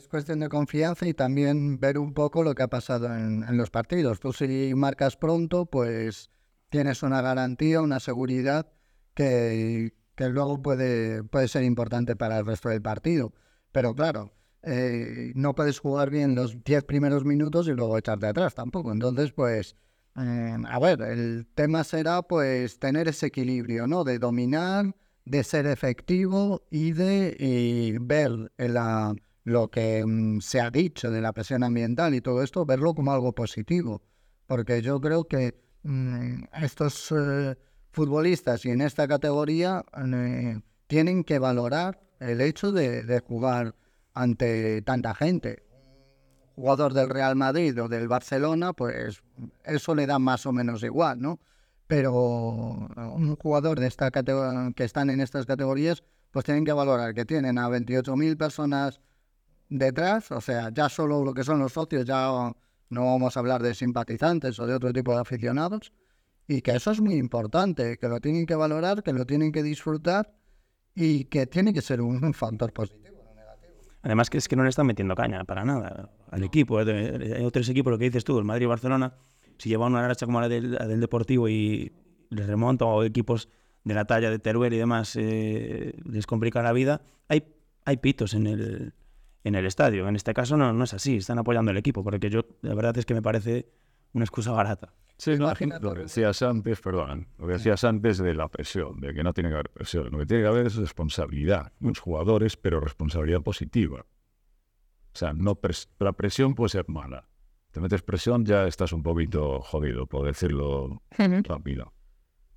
Es 0.07 0.11
cuestión 0.11 0.39
de 0.39 0.49
confianza 0.49 1.05
y 1.09 1.15
también 1.15 1.81
ver 1.81 1.99
un 1.99 2.15
poco 2.15 2.45
lo 2.45 2.55
que 2.55 2.63
ha 2.63 2.69
pasado 2.69 3.13
en, 3.13 3.45
los 3.57 3.71
partidos. 3.71 4.21
Tú 4.21 4.33
si 4.33 4.73
marcas 4.73 5.17
pronto, 5.17 5.67
pues 5.67 6.31
tienes 6.69 7.03
una 7.03 7.23
garantía, 7.23 7.81
una 7.81 7.99
seguridad 7.99 8.69
que, 9.15 9.95
que 10.15 10.29
luego 10.29 10.63
puede, 10.63 11.25
puede 11.25 11.49
ser 11.49 11.65
importante 11.65 12.15
para 12.15 12.39
el 12.39 12.47
resto 12.47 12.69
del 12.69 12.83
partido. 12.83 13.33
Pero 13.73 13.97
claro, 13.97 14.31
eh, 14.63 15.33
no 15.35 15.57
puedes 15.57 15.81
jugar 15.81 16.11
bien 16.11 16.37
los 16.37 16.63
10 16.63 16.85
primeros 16.85 17.25
minutos 17.25 17.67
y 17.67 17.73
luego 17.73 17.99
echarte 17.99 18.29
atrás 18.29 18.55
tampoco. 18.55 18.93
Entonces, 18.93 19.33
pues, 19.33 19.75
eh, 20.17 20.57
a 20.69 20.79
ver, 20.79 21.03
el 21.03 21.49
tema 21.53 21.83
será 21.83 22.23
pues 22.23 22.79
tener 22.79 23.09
ese 23.09 23.27
equilibrio, 23.27 23.89
¿no? 23.89 24.05
De 24.05 24.21
dominar, 24.21 24.95
de 25.25 25.43
ser 25.43 25.67
efectivo 25.67 26.63
y 26.71 26.93
de 26.93 27.37
eh, 27.41 27.99
ver 28.01 28.53
la- 28.57 29.13
lo 29.47 29.71
que 29.71 30.05
mm, 30.05 30.41
se 30.41 30.61
ha 30.61 30.71
dicho 30.73 31.09
de 31.13 31.21
la 31.21 31.33
presión 31.33 31.63
ambiental 31.63 32.15
y 32.15 32.21
todo 32.21 32.43
esto, 32.43 32.67
verlo 32.67 32.95
como 32.95 33.13
algo 33.13 33.33
positivo. 33.33 34.03
Porque 34.47 34.83
yo 34.83 35.01
creo 35.01 35.29
que 35.29 35.55
mm, 35.85 36.47
estos 36.63 37.13
eh, 37.17 37.57
futbolistas 37.93 38.65
y 38.67 38.71
en 38.71 38.81
esta 38.81 39.07
categoría 39.07 39.85
eh, 40.05 40.61
tienen 40.89 41.23
que 41.23 41.39
valorar 41.39 42.01
el 42.19 42.41
hecho 42.41 42.73
de, 42.73 43.05
de 43.05 43.21
jugar 43.21 43.77
ante 44.15 44.83
tanta 44.83 45.15
gente. 45.15 45.63
Jugador 46.57 46.93
del 46.93 47.09
Real 47.09 47.37
Madrid 47.37 47.81
o 47.81 47.89
del 47.89 48.09
Barcelona, 48.09 48.73
pues 48.73 49.23
eso 49.65 49.95
le 49.95 50.07
da 50.07 50.19
más 50.19 50.45
o 50.47 50.53
menos 50.53 50.83
igual, 50.83 51.21
¿no? 51.21 51.39
Pero 51.87 52.13
un 52.13 53.37
jugador 53.37 53.79
de 53.79 53.87
esta 53.87 54.11
que 54.11 54.85
están 54.85 55.11
en 55.11 55.21
estas 55.21 55.47
categorías, 55.47 56.03
pues 56.33 56.45
tienen 56.45 56.65
que 56.65 56.73
valorar 56.73 57.15
que 57.15 57.25
tienen 57.25 57.59
a 57.59 57.69
28.000 57.69 58.37
personas 58.37 59.01
detrás, 59.69 60.31
o 60.33 60.41
sea, 60.41 60.71
ya 60.73 60.89
solo 60.89 61.25
lo 61.25 61.35
que 61.35 61.45
son 61.45 61.59
los 61.59 61.73
socios, 61.73 62.05
ya 62.05 62.53
no 62.89 63.05
vamos 63.05 63.37
a 63.37 63.41
hablar 63.41 63.63
de 63.63 63.75
simpatizantes 63.75 64.59
o 64.61 64.67
de 64.67 64.75
otro 64.75 64.93
tipo 64.93 65.13
de 65.13 65.21
aficionados, 65.21 65.93
y 66.49 66.63
que 66.63 66.73
eso 66.73 66.93
es 66.93 67.01
muy 67.01 67.15
importante, 67.15 67.99
que 67.99 68.09
lo 68.09 68.21
tienen 68.21 68.47
que 68.47 68.55
valorar, 68.55 69.03
que 69.03 69.13
lo 69.13 69.27
tienen 69.27 69.51
que 69.51 69.63
disfrutar 69.63 70.33
y 70.95 71.25
que 71.25 71.47
tiene 71.47 71.73
que 71.73 71.83
ser 71.83 72.01
un, 72.01 72.25
un 72.25 72.35
factor 72.35 72.73
positivo. 72.73 73.17
Además 74.03 74.31
que 74.31 74.39
es 74.39 74.47
que 74.47 74.55
no 74.55 74.63
le 74.63 74.69
están 74.69 74.87
metiendo 74.87 75.17
caña 75.17 75.43
para 75.45 75.65
nada 75.65 76.11
al 76.31 76.45
equipo. 76.45 76.81
eh, 76.81 77.35
Hay 77.37 77.45
otros 77.45 77.69
equipos, 77.69 77.91
lo 77.91 77.99
que 77.99 78.05
dices 78.05 78.23
tú, 78.23 78.39
el 78.39 78.45
Madrid 78.45 78.65
y 78.65 78.69
Barcelona, 78.69 79.15
si 79.59 79.69
llevan 79.69 79.93
una 79.93 80.07
racha 80.07 80.27
como 80.27 80.41
la 80.41 80.49
del, 80.49 80.75
la 80.75 80.87
del 80.87 81.01
Deportivo 81.01 81.49
y 81.49 81.93
les 82.31 82.47
remonta, 82.47 82.85
o 82.85 83.03
equipos 83.03 83.49
de 83.83 83.95
la 83.95 84.05
talla 84.05 84.31
de 84.31 84.39
Teruel 84.39 84.73
y 84.75 84.79
demás, 84.79 85.17
eh, 85.17 85.99
les 86.05 86.25
complica 86.25 86.63
la 86.63 86.73
vida, 86.73 87.03
hay, 87.29 87.53
hay 87.85 87.97
pitos 87.97 88.35
en 88.35 88.47
el, 88.47 88.95
en 89.47 89.55
el 89.55 89.65
estadio. 89.65 90.09
En 90.09 90.17
este 90.17 90.35
caso 90.35 90.57
no, 90.57 90.73
no 90.73 90.85
es 90.85 90.93
así, 90.93 91.17
están 91.17 91.39
apoyando 91.39 91.71
al 91.71 91.77
equipo, 91.77 92.03
porque 92.03 92.29
yo, 92.29 92.41
la 92.63 92.75
verdad 92.75 92.99
es 92.99 93.07
que 93.07 93.15
me 93.15 93.23
parece 93.23 93.69
una 94.13 94.25
excusa 94.25 94.51
barata. 94.51 94.93
Sí, 95.19 95.37
no, 95.39 95.53
lo 95.81 95.95
que 95.95 96.01
decías 96.01 96.43
antes, 96.43 96.81
perdón, 96.81 97.29
lo 97.39 97.47
que 97.47 97.55
decías 97.55 97.85
antes 97.85 98.19
de 98.19 98.35
la 98.35 98.49
presión, 98.49 99.01
de 99.01 99.15
que 99.15 99.23
no 99.23 99.33
tiene 99.33 99.49
que 99.49 99.55
haber 99.55 99.71
presión. 99.71 100.11
Lo 100.11 100.19
que 100.19 100.27
tiene 100.27 100.43
que 100.43 100.49
haber 100.49 100.67
es 100.67 100.77
responsabilidad, 100.77 101.73
los 101.81 101.99
jugadores, 102.01 102.57
pero 102.57 102.81
responsabilidad 102.81 103.41
positiva. 103.41 104.01
O 104.01 105.19
sea, 105.19 105.33
no 105.33 105.55
pres- 105.55 105.89
la 106.01 106.13
presión 106.13 106.55
puede 106.55 106.69
ser 106.71 106.89
mala. 106.89 107.29
Te 107.71 107.81
metes 107.81 108.03
presión, 108.03 108.45
ya 108.45 108.67
estás 108.67 108.93
un 108.93 109.03
poquito 109.03 109.61
jodido, 109.61 110.07
por 110.07 110.27
decirlo 110.27 111.03
rápido. 111.45 111.93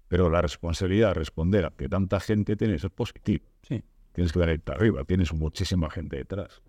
Pero 0.09 0.29
la 0.29 0.41
responsabilidad, 0.41 1.13
responder 1.13 1.65
a 1.65 1.69
que 1.69 1.87
tanta 1.87 2.19
gente 2.19 2.55
tienes 2.55 2.83
es 2.83 2.89
positivo. 2.89 3.45
Sí. 3.61 3.83
Tienes 4.11 4.33
que 4.33 4.39
dar 4.39 4.49
arriba, 4.65 5.03
tienes 5.05 5.31
muchísima 5.33 5.89
gente 5.89 6.17
detrás. 6.17 6.61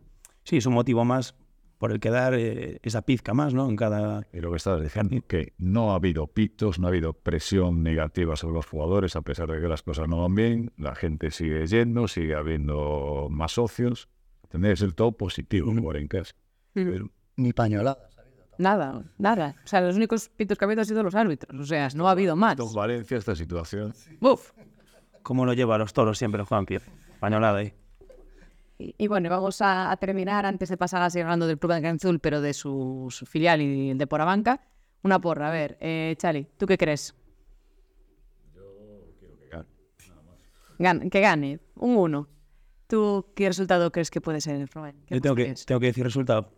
Sí, 0.51 0.57
es 0.57 0.67
un 0.67 0.75
motivo 0.75 1.05
más 1.05 1.37
por 1.79 1.93
el 1.93 2.01
que 2.01 2.11
dar 2.11 2.35
eh, 2.35 2.81
esa 2.83 3.03
pizca 3.03 3.35
más, 3.35 3.55
¿no? 3.55 3.69
En 3.71 3.77
cada... 3.77 4.27
Y 4.33 4.41
lo 4.41 4.51
que 4.51 4.57
estás 4.57 4.83
diciendo, 4.83 5.25
que 5.29 5.53
no 5.59 5.93
ha 5.93 5.95
habido 5.95 6.27
pitos, 6.27 6.81
no 6.81 6.89
ha 6.89 6.91
habido 6.91 7.13
presión 7.13 7.85
negativa 7.85 8.35
sobre 8.35 8.55
los 8.55 8.67
jugadores, 8.67 9.15
a 9.15 9.23
pesar 9.23 9.49
de 9.49 9.61
que 9.61 9.69
las 9.69 9.85
cosas 9.85 10.09
no 10.09 10.23
van 10.23 10.35
bien, 10.35 10.73
la 10.77 10.97
gente 10.97 11.31
sigue 11.31 11.65
yendo, 11.69 12.09
sigue 12.09 12.35
habiendo 12.35 13.29
más 13.31 13.53
socios. 13.53 14.09
Tendría 14.49 14.73
que 14.73 14.79
ser 14.79 14.93
todo 14.93 15.13
positivo 15.13 15.73
jugar 15.73 15.99
en 15.99 16.09
casa. 16.09 16.35
Pero 16.73 17.13
Ni 17.37 17.53
pañoladas. 17.53 17.99
Nada, 18.59 19.05
nada. 19.19 19.55
O 19.65 19.69
sea, 19.69 19.81
los 19.83 19.95
únicos 19.95 20.31
pitos 20.31 20.59
que 20.59 20.65
ha 20.65 20.67
habido 20.67 20.81
han 20.81 20.87
sido 20.87 21.05
los 21.05 21.15
árbitros. 21.15 21.61
O 21.61 21.65
sea, 21.65 21.89
no 21.95 22.09
ha 22.09 22.11
habido 22.11 22.35
más. 22.35 22.57
Don 22.57 22.75
Valencia, 22.75 23.19
esta 23.19 23.37
situación. 23.37 23.95
Uf. 24.21 24.51
¿Cómo 25.23 25.47
lo 25.47 25.53
lleva 25.53 25.77
a 25.77 25.79
los 25.79 25.93
toros 25.93 26.19
siempre 26.19 26.43
Juan 26.43 26.67
Pío? 26.67 26.81
Pañolada 27.21 27.59
ahí. 27.59 27.73
Y, 28.81 28.95
y 28.97 29.07
bueno, 29.09 29.29
vamos 29.29 29.61
a, 29.61 29.91
a 29.91 29.97
terminar 29.99 30.47
antes 30.47 30.69
de 30.71 30.77
pasar 30.77 31.03
a 31.03 31.11
seguir 31.11 31.25
hablando 31.25 31.47
del 31.47 31.59
Club 31.59 31.75
de 31.75 31.83
Canzul, 31.83 32.19
pero 32.19 32.41
de 32.41 32.55
su, 32.55 33.07
su 33.11 33.27
filial 33.27 33.61
y 33.61 33.91
el 33.91 33.99
de 33.99 34.07
Porabanca. 34.07 34.61
Una 35.03 35.21
porra, 35.21 35.49
a 35.49 35.53
ver, 35.53 35.77
eh, 35.81 36.15
Chali, 36.19 36.47
¿tú 36.57 36.67
qué 36.67 36.77
crees? 36.79 37.15
Gan- 40.79 41.11
que 41.11 41.21
gane, 41.21 41.61
un 41.77 41.97
1. 41.97 42.29
¿Tú 42.87 43.27
qué 43.37 43.49
resultado 43.49 43.93
crees 43.93 44.11
que 44.11 44.21
puede 44.21 44.41
ser, 44.41 44.67
Rubén? 44.75 44.97
¿Qué 45.07 45.15
Yo 45.17 45.21
tengo 45.21 45.37
que, 45.37 45.55
tengo 45.67 45.79
que 45.81 45.87
decir 45.87 46.03
resultado. 46.05 46.51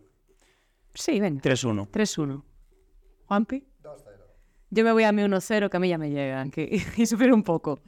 Sí, 0.93 1.19
venga. 1.19 1.41
3-1. 1.41 1.89
3-1. 1.91 2.43
¿Juanpi? 3.27 3.63
2-0. 3.83 3.97
Yo 4.71 4.83
me 4.83 4.91
voy 4.93 5.03
a 5.03 5.11
mi 5.11 5.21
1-0, 5.23 5.69
que 5.69 5.77
a 5.77 5.79
mí 5.79 5.89
ya 5.89 5.97
me 5.97 6.09
llega, 6.09 6.49
que, 6.49 6.81
y 6.97 7.05
sufrir 7.05 7.33
un 7.33 7.43
poco. 7.43 7.79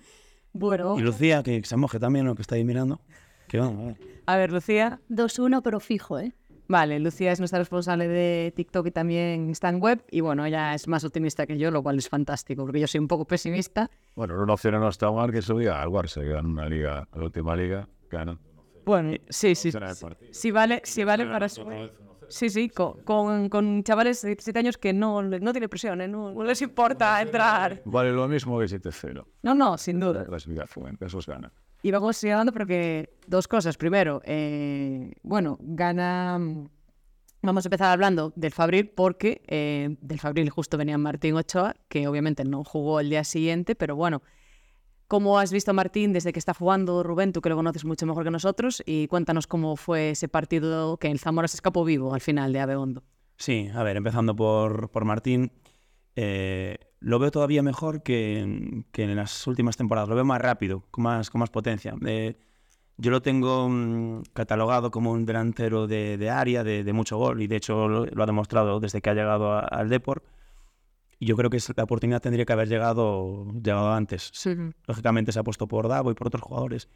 Bueno, 0.54 0.98
Y 0.98 1.02
Lucía, 1.02 1.42
que 1.44 1.64
se 1.64 1.76
moje 1.78 2.00
también, 2.00 2.26
lo 2.26 2.36
que 2.36 2.42
está 2.42 2.56
ahí 2.56 2.64
mirando. 2.64 3.00
Que 3.48 3.60
vamos, 3.60 3.82
a 3.82 3.86
ver. 3.88 3.98
a 4.26 4.38
ver, 4.38 4.52
Lucía. 4.52 5.00
2-1, 5.10 5.62
pero 5.64 5.80
fijo, 5.80 6.20
¿eh? 6.20 6.34
Vale, 6.68 7.00
Lucía 7.00 7.32
es 7.32 7.38
nuestra 7.40 7.60
responsable 7.60 8.08
de 8.08 8.52
TikTok 8.56 8.88
y 8.88 8.92
también 8.92 9.52
está 9.52 9.70
en 9.70 9.80
web. 9.80 10.04
Y 10.10 10.22
bueno, 10.22 10.46
ella 10.46 10.74
es 10.74 10.88
más 10.88 11.04
optimista 11.04 11.46
que 11.46 11.60
yo, 11.60 11.70
lo 11.70 11.84
cual 11.84 12.00
es 12.00 12.10
fantástico, 12.10 12.64
porque 12.64 12.80
yo 12.80 12.88
soy 12.88 13.00
un 13.00 13.08
poco 13.08 13.26
pesimista. 13.26 13.92
Bueno, 14.16 14.42
una 14.42 14.54
opción 14.54 14.74
no 14.80 14.90
está 14.90 15.12
mal 15.12 15.32
que 15.32 15.44
subía 15.44 15.80
al 15.80 15.90
Barça, 15.90 16.22
que 16.22 16.30
ganó 16.30 16.50
una 16.50 16.68
liga, 16.68 17.08
la 17.14 17.24
última 17.24 17.56
liga, 17.56 17.88
ganó. 18.10 18.40
Bueno, 18.84 19.16
sí, 19.30 19.54
sí. 19.54 19.72
Sí 20.32 20.52
vale, 20.52 20.82
sí 20.84 21.04
vale 21.04 21.26
para 21.28 21.50
su... 21.50 21.64
Sí, 22.28 22.50
sí, 22.50 22.70
con, 22.70 23.02
con, 23.04 23.50
con 23.50 23.84
chavales 23.84 24.24
de 24.24 24.30
17 24.30 24.58
años 24.58 24.78
que 24.80 24.92
no, 24.94 25.22
le- 25.22 25.40
no 25.40 25.52
tiene 25.52 25.70
presión, 25.70 26.02
¿eh? 26.02 26.08
no, 26.08 26.32
no 26.34 26.44
les 26.44 26.60
importa 26.64 27.22
entrar. 27.22 27.84
Vale 27.86 28.12
lo 28.12 28.28
mismo 28.28 28.58
que 28.58 28.66
7-0. 28.66 29.24
No, 29.44 29.54
no, 29.54 29.78
sin 29.78 30.00
duda. 30.00 30.22
La 30.22 30.26
clasificación, 30.26 30.98
esos 31.00 31.28
ganan. 31.28 31.52
Y 31.86 31.92
vamos 31.92 32.20
llegando 32.20 32.52
porque 32.52 33.12
dos 33.28 33.48
cosas. 33.48 33.78
Primero, 33.78 34.20
eh, 34.26 35.14
bueno, 35.22 35.60
gana... 35.62 36.40
Vamos 37.44 37.64
a 37.64 37.68
empezar 37.68 37.92
hablando 37.92 38.34
del 38.36 38.52
Fabril 38.52 38.90
porque 38.90 39.44
eh, 39.46 39.96
del 40.02 40.20
Fabril 40.20 40.50
justo 40.50 40.80
venía 40.80 40.98
Martín 40.98 41.36
Ochoa, 41.36 41.76
que 41.88 42.08
obviamente 42.08 42.44
no 42.44 42.64
jugó 42.64 43.02
el 43.02 43.12
día 43.12 43.24
siguiente, 43.24 43.76
pero 43.76 43.96
bueno, 43.96 44.24
¿cómo 45.08 45.38
has 45.38 45.52
visto 45.52 45.70
a 45.70 45.74
Martín 45.76 46.12
desde 46.12 46.34
que 46.34 46.40
está 46.40 46.56
jugando 46.56 47.04
Rubén? 47.04 47.34
Tú 47.34 47.42
que 47.42 47.50
lo 47.50 47.56
conoces 47.56 47.86
mucho 47.86 48.08
mejor 48.08 48.24
que 48.24 48.32
nosotros 48.32 48.82
y 48.88 49.06
cuéntanos 49.06 49.46
cómo 49.46 49.76
fue 49.76 50.10
ese 50.10 50.28
partido 50.28 50.98
que 50.98 51.12
el 51.12 51.20
Zamora 51.20 51.48
se 51.48 51.58
escapó 51.58 51.86
vivo 51.86 52.16
al 52.16 52.22
final 52.22 52.52
de 52.52 52.62
Abegondo. 52.62 53.04
Sí, 53.38 53.70
a 53.76 53.84
ver, 53.84 53.96
empezando 53.96 54.36
por, 54.36 54.90
por 54.90 55.06
Martín, 55.06 55.52
eh, 56.16 56.78
lo 57.00 57.20
veo 57.20 57.32
todavía 57.32 57.62
mejor 57.62 58.02
que, 58.04 58.84
que, 58.92 59.04
en 59.04 59.16
las 59.16 59.46
últimas 59.48 59.78
temporadas, 59.78 60.10
lo 60.10 60.16
veo 60.16 60.26
más 60.26 60.42
rápido, 60.42 60.84
con 60.92 61.04
más, 61.04 61.30
con 61.30 61.40
más 61.40 61.50
potencia. 61.50 61.96
Eh, 62.06 62.38
yo 62.98 63.12
lo 63.12 63.22
tengo 63.22 63.68
mmm, 63.70 64.24
catalogado 64.34 64.90
como 64.90 65.12
un 65.12 65.26
delantero 65.26 65.88
de, 65.88 66.18
de 66.18 66.30
área, 66.30 66.64
de, 66.64 66.84
de, 66.84 66.94
mucho 66.94 67.18
gol, 67.18 67.42
y 67.42 67.48
de 67.48 67.58
hecho 67.58 67.88
lo, 67.88 68.06
lo, 68.06 68.24
ha 68.24 68.26
demostrado 68.26 68.80
desde 68.80 69.02
que 69.02 69.10
ha 69.10 69.14
llegado 69.14 69.52
a, 69.52 69.60
al 69.60 69.90
Deport. 69.90 70.24
Y 71.20 71.28
yo 71.28 71.36
creo 71.38 71.50
que 71.50 71.60
la 71.76 71.84
oportunidad 71.84 72.22
tendría 72.22 72.46
que 72.46 72.54
haber 72.54 72.68
llegado, 72.68 73.46
llegado 73.54 73.92
antes. 73.94 74.32
Sí. 74.34 74.56
Lógicamente 74.88 75.32
se 75.32 75.40
ha 75.40 75.44
puesto 75.44 75.68
por 75.68 75.88
Davo 75.88 76.12
y 76.12 76.14
por 76.14 76.28
otros 76.28 76.42
jugadores, 76.42 76.90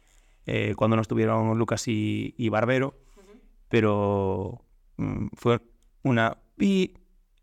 eh, 0.46 0.74
cuando 0.76 0.96
no 0.96 1.02
estuvieron 1.02 1.56
Lucas 1.58 1.86
y, 1.88 2.34
y 2.36 2.48
Barbero, 2.48 2.88
uh 2.88 3.20
-huh. 3.20 3.40
pero 3.68 4.64
mmm, 4.96 5.28
fue 5.34 5.60
una 6.02 6.36
pi 6.56 6.94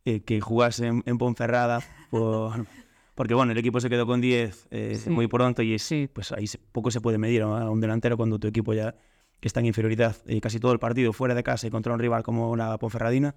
eh, 0.08 0.22
que 0.22 0.40
jugase 0.40 0.88
en, 0.88 1.04
en 1.06 1.18
Ponferrada 1.18 1.82
por, 2.10 2.66
porque 3.16 3.34
bueno, 3.34 3.52
el 3.52 3.58
equipo 3.58 3.82
se 3.82 3.90
quedó 3.90 4.06
con 4.06 4.22
10 4.22 4.68
eh, 4.72 4.96
sí. 5.04 5.10
muy 5.10 5.28
pronto 5.28 5.62
y 5.62 5.78
sí. 5.80 6.10
pues 6.14 6.32
ahí 6.32 6.48
se, 6.48 6.60
poco 6.60 6.92
se 6.92 7.02
puede 7.02 7.18
medir 7.18 7.42
a 7.42 7.70
un 7.70 7.82
delantero 7.82 8.16
cuando 8.16 8.40
tu 8.40 8.48
equipo 8.48 8.74
ya 8.74 8.96
está 9.42 9.60
en 9.60 9.66
inferioridad 9.66 10.16
eh, 10.26 10.40
casi 10.40 10.62
todo 10.62 10.72
el 10.72 10.80
partido 10.80 11.12
fuera 11.12 11.36
de 11.36 11.44
casa 11.44 11.68
y 11.68 11.72
contra 11.72 11.94
un 11.94 12.00
rival 12.00 12.24
como 12.24 12.56
la 12.56 12.78
Ponferradina, 12.78 13.36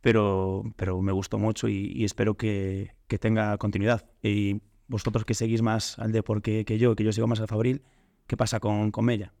pero, 0.00 0.62
pero 0.76 1.02
me 1.02 1.12
gustó 1.12 1.38
mucho 1.38 1.68
y, 1.68 1.92
y 1.94 2.04
espero 2.04 2.38
que, 2.38 2.94
que, 3.06 3.18
tenga 3.18 3.58
continuidad. 3.58 4.08
Y 4.22 4.62
vosotros 4.88 5.26
que 5.26 5.34
seguís 5.34 5.60
más 5.60 5.98
al 5.98 6.12
deporte 6.12 6.58
que, 6.60 6.64
que, 6.64 6.78
yo, 6.78 6.96
que 6.96 7.04
yo 7.04 7.12
sigo 7.12 7.26
más 7.26 7.40
al 7.40 7.48
Fabril, 7.48 7.82
¿qué 8.26 8.38
pasa 8.38 8.60
con, 8.60 8.90
con 8.90 9.04
Mella? 9.04 9.34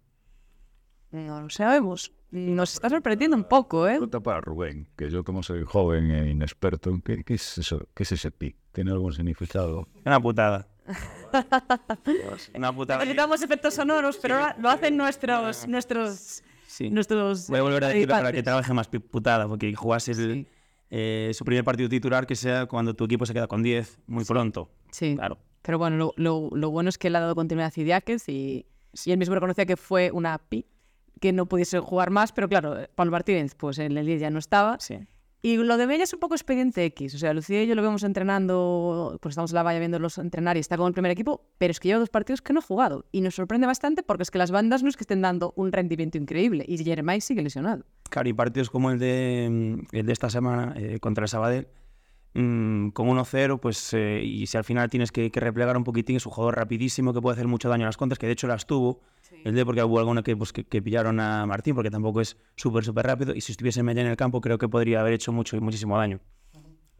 No 1.12 1.40
lo 1.40 1.48
sabemos. 1.48 2.12
Nos 2.32 2.72
está 2.72 2.88
sorprendiendo 2.88 3.36
un 3.36 3.44
poco, 3.44 3.86
¿eh? 3.86 3.92
Pregunta 3.92 4.20
para 4.20 4.40
Rubén, 4.40 4.88
que 4.96 5.10
yo 5.10 5.22
como 5.22 5.42
soy 5.42 5.64
joven 5.64 6.10
e 6.10 6.30
inexperto, 6.30 6.98
¿qué, 7.04 7.22
qué 7.24 7.34
es 7.34 7.58
eso? 7.58 7.86
¿Qué 7.94 8.04
es 8.04 8.12
ese 8.12 8.30
pic? 8.30 8.56
¿Tiene 8.72 8.90
algún 8.90 9.12
significado? 9.12 9.86
Una 10.06 10.18
putada. 10.18 10.66
Una 12.54 12.74
putada. 12.74 13.00
Necesitamos 13.00 13.42
efectos 13.42 13.74
sonoros, 13.74 14.16
pero 14.16 14.38
lo 14.58 14.70
hacen 14.70 14.96
nuestros... 14.96 15.68
nuestros 15.68 16.42
sí. 16.66 16.88
nuestros 16.88 17.48
Voy 17.48 17.58
a 17.58 17.62
volver 17.62 17.84
a 17.84 17.88
decirlo 17.88 18.14
para 18.14 18.32
que 18.32 18.42
trabaje 18.42 18.72
más 18.72 18.88
putada, 18.88 19.46
porque 19.46 19.74
jugases 19.74 20.18
el, 20.18 20.32
sí. 20.32 20.46
eh, 20.88 21.32
su 21.34 21.44
primer 21.44 21.64
partido 21.64 21.90
titular 21.90 22.26
que 22.26 22.34
sea 22.34 22.64
cuando 22.64 22.94
tu 22.94 23.04
equipo 23.04 23.26
se 23.26 23.34
queda 23.34 23.46
con 23.46 23.62
10 23.62 24.00
muy 24.06 24.24
pronto. 24.24 24.70
Sí. 24.90 25.16
Claro. 25.16 25.36
Pero 25.60 25.76
bueno, 25.76 25.98
lo, 25.98 26.14
lo, 26.16 26.48
lo 26.50 26.70
bueno 26.70 26.88
es 26.88 26.96
que 26.96 27.10
le 27.10 27.18
ha 27.18 27.20
dado 27.20 27.34
continuidad 27.34 27.74
a 27.76 27.78
Idiáquez 27.80 28.26
y, 28.30 28.64
y 29.04 29.12
él 29.12 29.18
mismo 29.18 29.34
reconocía 29.34 29.66
que 29.66 29.76
fue 29.76 30.10
una 30.10 30.38
pi 30.38 30.64
que 31.22 31.32
no 31.32 31.46
pudiese 31.46 31.78
jugar 31.78 32.10
más, 32.10 32.32
pero 32.32 32.48
claro, 32.48 32.76
Pablo 32.96 33.12
Martínez, 33.12 33.54
pues 33.54 33.78
en 33.78 33.96
el 33.96 34.18
ya 34.18 34.28
no 34.28 34.40
estaba. 34.40 34.76
Sí. 34.80 34.98
Y 35.40 35.56
lo 35.56 35.76
de 35.76 35.86
Mella 35.86 36.02
es 36.02 36.12
un 36.12 36.18
poco 36.18 36.34
expediente 36.34 36.84
X. 36.86 37.14
O 37.14 37.18
sea, 37.18 37.32
Lucía 37.32 37.62
y 37.62 37.66
yo 37.68 37.76
lo 37.76 37.82
vemos 37.82 38.02
entrenando, 38.02 39.18
pues 39.20 39.32
estamos 39.32 39.52
en 39.52 39.54
la 39.54 39.62
valla 39.62 39.78
viéndolos 39.78 40.18
entrenar 40.18 40.56
y 40.56 40.60
está 40.60 40.76
con 40.76 40.88
el 40.88 40.92
primer 40.92 41.12
equipo, 41.12 41.44
pero 41.58 41.70
es 41.70 41.78
que 41.78 41.88
lleva 41.88 42.00
dos 42.00 42.10
partidos 42.10 42.42
que 42.42 42.52
no 42.52 42.58
ha 42.58 42.62
jugado. 42.62 43.06
Y 43.12 43.20
nos 43.20 43.36
sorprende 43.36 43.68
bastante 43.68 44.02
porque 44.02 44.24
es 44.24 44.32
que 44.32 44.38
las 44.38 44.50
bandas 44.50 44.82
no 44.82 44.88
es 44.88 44.96
que 44.96 45.04
estén 45.04 45.20
dando 45.20 45.52
un 45.56 45.70
rendimiento 45.70 46.18
increíble. 46.18 46.64
Y 46.66 46.82
Jeremiah 46.82 47.20
sigue 47.20 47.42
lesionado. 47.42 47.84
Claro, 48.10 48.28
y 48.28 48.32
partidos 48.32 48.68
como 48.68 48.90
el 48.90 48.98
de, 48.98 49.48
mm, 49.48 49.96
el 49.96 50.06
de 50.06 50.12
esta 50.12 50.28
semana 50.28 50.74
eh, 50.76 50.98
contra 51.00 51.24
el 51.24 51.28
Sabadell, 51.28 51.68
mmm, 52.34 52.88
con 52.90 53.08
1-0, 53.08 53.60
pues, 53.60 53.92
eh, 53.94 54.22
y 54.22 54.46
si 54.46 54.56
al 54.56 54.64
final 54.64 54.88
tienes 54.90 55.12
que, 55.12 55.30
que, 55.30 55.40
replegar 55.40 55.76
un 55.76 55.84
poquitín, 55.84 56.16
es 56.16 56.26
un 56.26 56.32
jugador 56.32 56.56
rapidísimo 56.56 57.12
que 57.12 57.20
puede 57.20 57.34
hacer 57.34 57.48
mucho 57.48 57.68
daño 57.68 57.84
a 57.84 57.86
las 57.86 57.96
contras, 57.96 58.18
que 58.18 58.26
de 58.26 58.32
hecho 58.32 58.46
las 58.46 58.66
tuvo. 58.66 59.00
Sí. 59.22 59.36
El 59.44 59.54
de 59.54 59.64
porque 59.64 59.82
hubo 59.82 59.98
alguna 59.98 60.22
que, 60.22 60.36
pues, 60.36 60.52
que, 60.52 60.64
que, 60.64 60.82
pillaron 60.82 61.20
a 61.20 61.46
Martín, 61.46 61.74
porque 61.74 61.90
tampoco 61.90 62.20
es 62.20 62.36
súper, 62.56 62.84
súper 62.84 63.06
rápido, 63.06 63.34
y 63.34 63.40
si 63.40 63.52
estuviese 63.52 63.82
Mella 63.82 64.02
en 64.02 64.08
el 64.08 64.16
campo, 64.16 64.40
creo 64.40 64.58
que 64.58 64.68
podría 64.68 65.00
haber 65.00 65.14
hecho 65.14 65.32
mucho 65.32 65.60
muchísimo 65.60 65.96
daño. 65.98 66.20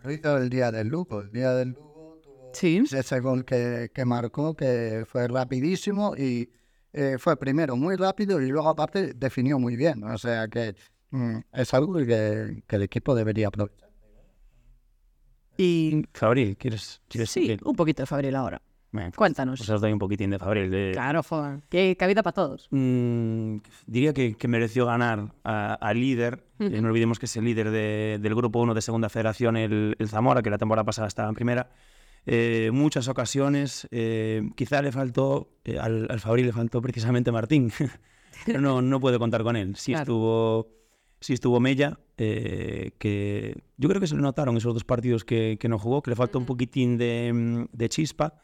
Lo 0.03 0.11
hizo 0.11 0.37
el 0.37 0.51
día 0.51 0.73
del 0.73 0.89
Lugo, 0.89 1.21
el 1.21 1.31
día 1.31 1.53
del 1.55 1.71
Lugo 1.71 2.19
tuvo 2.23 2.51
sí. 2.53 2.83
ese 2.91 3.21
gol 3.21 3.45
que, 3.45 3.91
que 3.95 4.05
marcó, 4.05 4.55
que 4.55 5.05
fue 5.07 5.29
rapidísimo 5.29 6.17
y 6.17 6.51
eh, 6.93 7.17
fue 7.19 7.37
primero 7.39 7.77
muy 7.77 7.97
rápido 7.97 8.41
y 8.41 8.49
luego 8.49 8.69
aparte 8.69 9.15
definió 9.15 9.59
muy 9.59 9.77
bien, 9.77 10.03
o 10.05 10.19
sea 10.19 10.49
que 10.49 10.75
mm, 11.11 11.39
es 11.53 11.73
algo 11.73 11.95
que, 11.95 12.63
que 12.67 12.77
el 12.77 12.83
equipo 12.83 13.15
debería 13.15 13.49
aprovechar. 13.49 13.92
Y 15.57 16.05
Fabril, 16.13 16.57
¿quieres, 16.57 17.01
quieres 17.09 17.31
Sí, 17.31 17.41
decir? 17.41 17.61
un 17.65 17.77
poquito 17.77 18.03
de 18.03 18.07
Fabril 18.07 18.35
ahora. 18.37 18.63
Bueno, 18.91 19.11
Cuéntanos. 19.17 19.59
Pues 19.59 19.71
os 19.71 19.81
doy 19.81 19.91
un 19.93 19.99
poquitín 19.99 20.29
de 20.31 20.39
Fabril. 20.39 20.71
De... 20.71 20.91
Claro, 20.93 21.23
joder. 21.23 21.63
Que 21.71 21.97
cabida 21.97 22.23
para 22.23 22.35
todos. 22.35 22.69
Mm, 22.71 23.57
diría 23.87 24.13
que, 24.13 24.35
que, 24.35 24.49
mereció 24.49 24.85
ganar 24.85 25.33
al 25.45 25.99
líder. 26.01 26.45
Uh 26.59 26.65
-huh. 26.65 26.75
eh, 26.75 26.83
no 26.83 26.89
olvidemos 26.89 27.19
que 27.19 27.25
es 27.25 27.37
el 27.39 27.45
líder 27.45 27.71
de, 27.71 28.19
del 28.21 28.35
grupo 28.35 28.61
1 28.61 28.75
de 28.75 28.83
Segunda 28.83 29.09
Federación, 29.09 29.57
el, 29.57 29.97
el, 29.99 30.09
Zamora, 30.09 30.43
que 30.43 30.51
la 30.51 30.59
temporada 30.59 30.85
pasada 30.85 31.09
estaba 31.09 31.29
en 31.31 31.35
primera. 31.35 31.71
Eh, 32.27 32.71
muchas 32.73 33.09
ocasiones, 33.09 33.89
eh, 33.91 34.43
quizá 34.57 34.83
le 34.83 34.93
faltó, 34.93 35.49
eh, 35.65 35.79
al, 35.79 36.07
al 36.11 36.21
Fabril 36.21 36.47
le 36.47 36.53
faltó 36.53 36.81
precisamente 36.83 37.33
Martín, 37.33 37.73
pero 38.47 38.61
no, 38.61 38.83
no 38.83 39.01
puedo 39.01 39.19
contar 39.19 39.43
con 39.43 39.57
él. 39.57 39.75
Sí 39.77 39.93
claro. 39.93 40.03
estuvo, 40.03 40.69
sí 41.23 41.33
estuvo 41.33 41.61
Mella, 41.61 41.99
eh, 42.19 42.93
que 42.99 43.63
yo 43.77 43.89
creo 43.89 44.01
que 44.01 44.07
se 44.07 44.17
le 44.17 44.23
notaron 44.23 44.57
esos 44.57 44.75
dos 44.75 44.85
partidos 44.85 45.25
que, 45.25 45.57
que 45.59 45.69
no 45.69 45.79
jugó, 45.79 46.03
que 46.03 46.11
le 46.11 46.17
faltó 46.17 46.39
-huh. 46.39 46.43
un 46.43 46.47
poquitín 46.47 46.99
de, 46.99 47.67
de 47.73 47.89
chispa. 47.89 48.35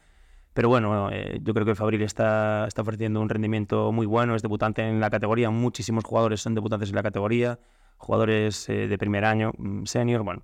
Pero 0.53 0.69
bueno, 0.69 1.09
eh, 1.11 1.39
yo 1.43 1.53
creo 1.53 1.65
que 1.65 1.71
el 1.71 1.77
Fabril 1.77 2.01
está, 2.01 2.65
está 2.67 2.81
ofreciendo 2.81 3.21
un 3.21 3.29
rendimiento 3.29 3.91
muy 3.91 4.05
bueno, 4.05 4.35
es 4.35 4.41
debutante 4.41 4.81
en 4.81 4.99
la 4.99 5.09
categoría, 5.09 5.49
muchísimos 5.49 6.03
jugadores 6.03 6.41
son 6.41 6.55
debutantes 6.55 6.89
en 6.89 6.95
la 6.95 7.03
categoría, 7.03 7.59
jugadores 7.97 8.67
eh, 8.69 8.87
de 8.87 8.97
primer 8.97 9.25
año, 9.25 9.51
mm, 9.57 9.85
senior, 9.85 10.23
bueno, 10.23 10.43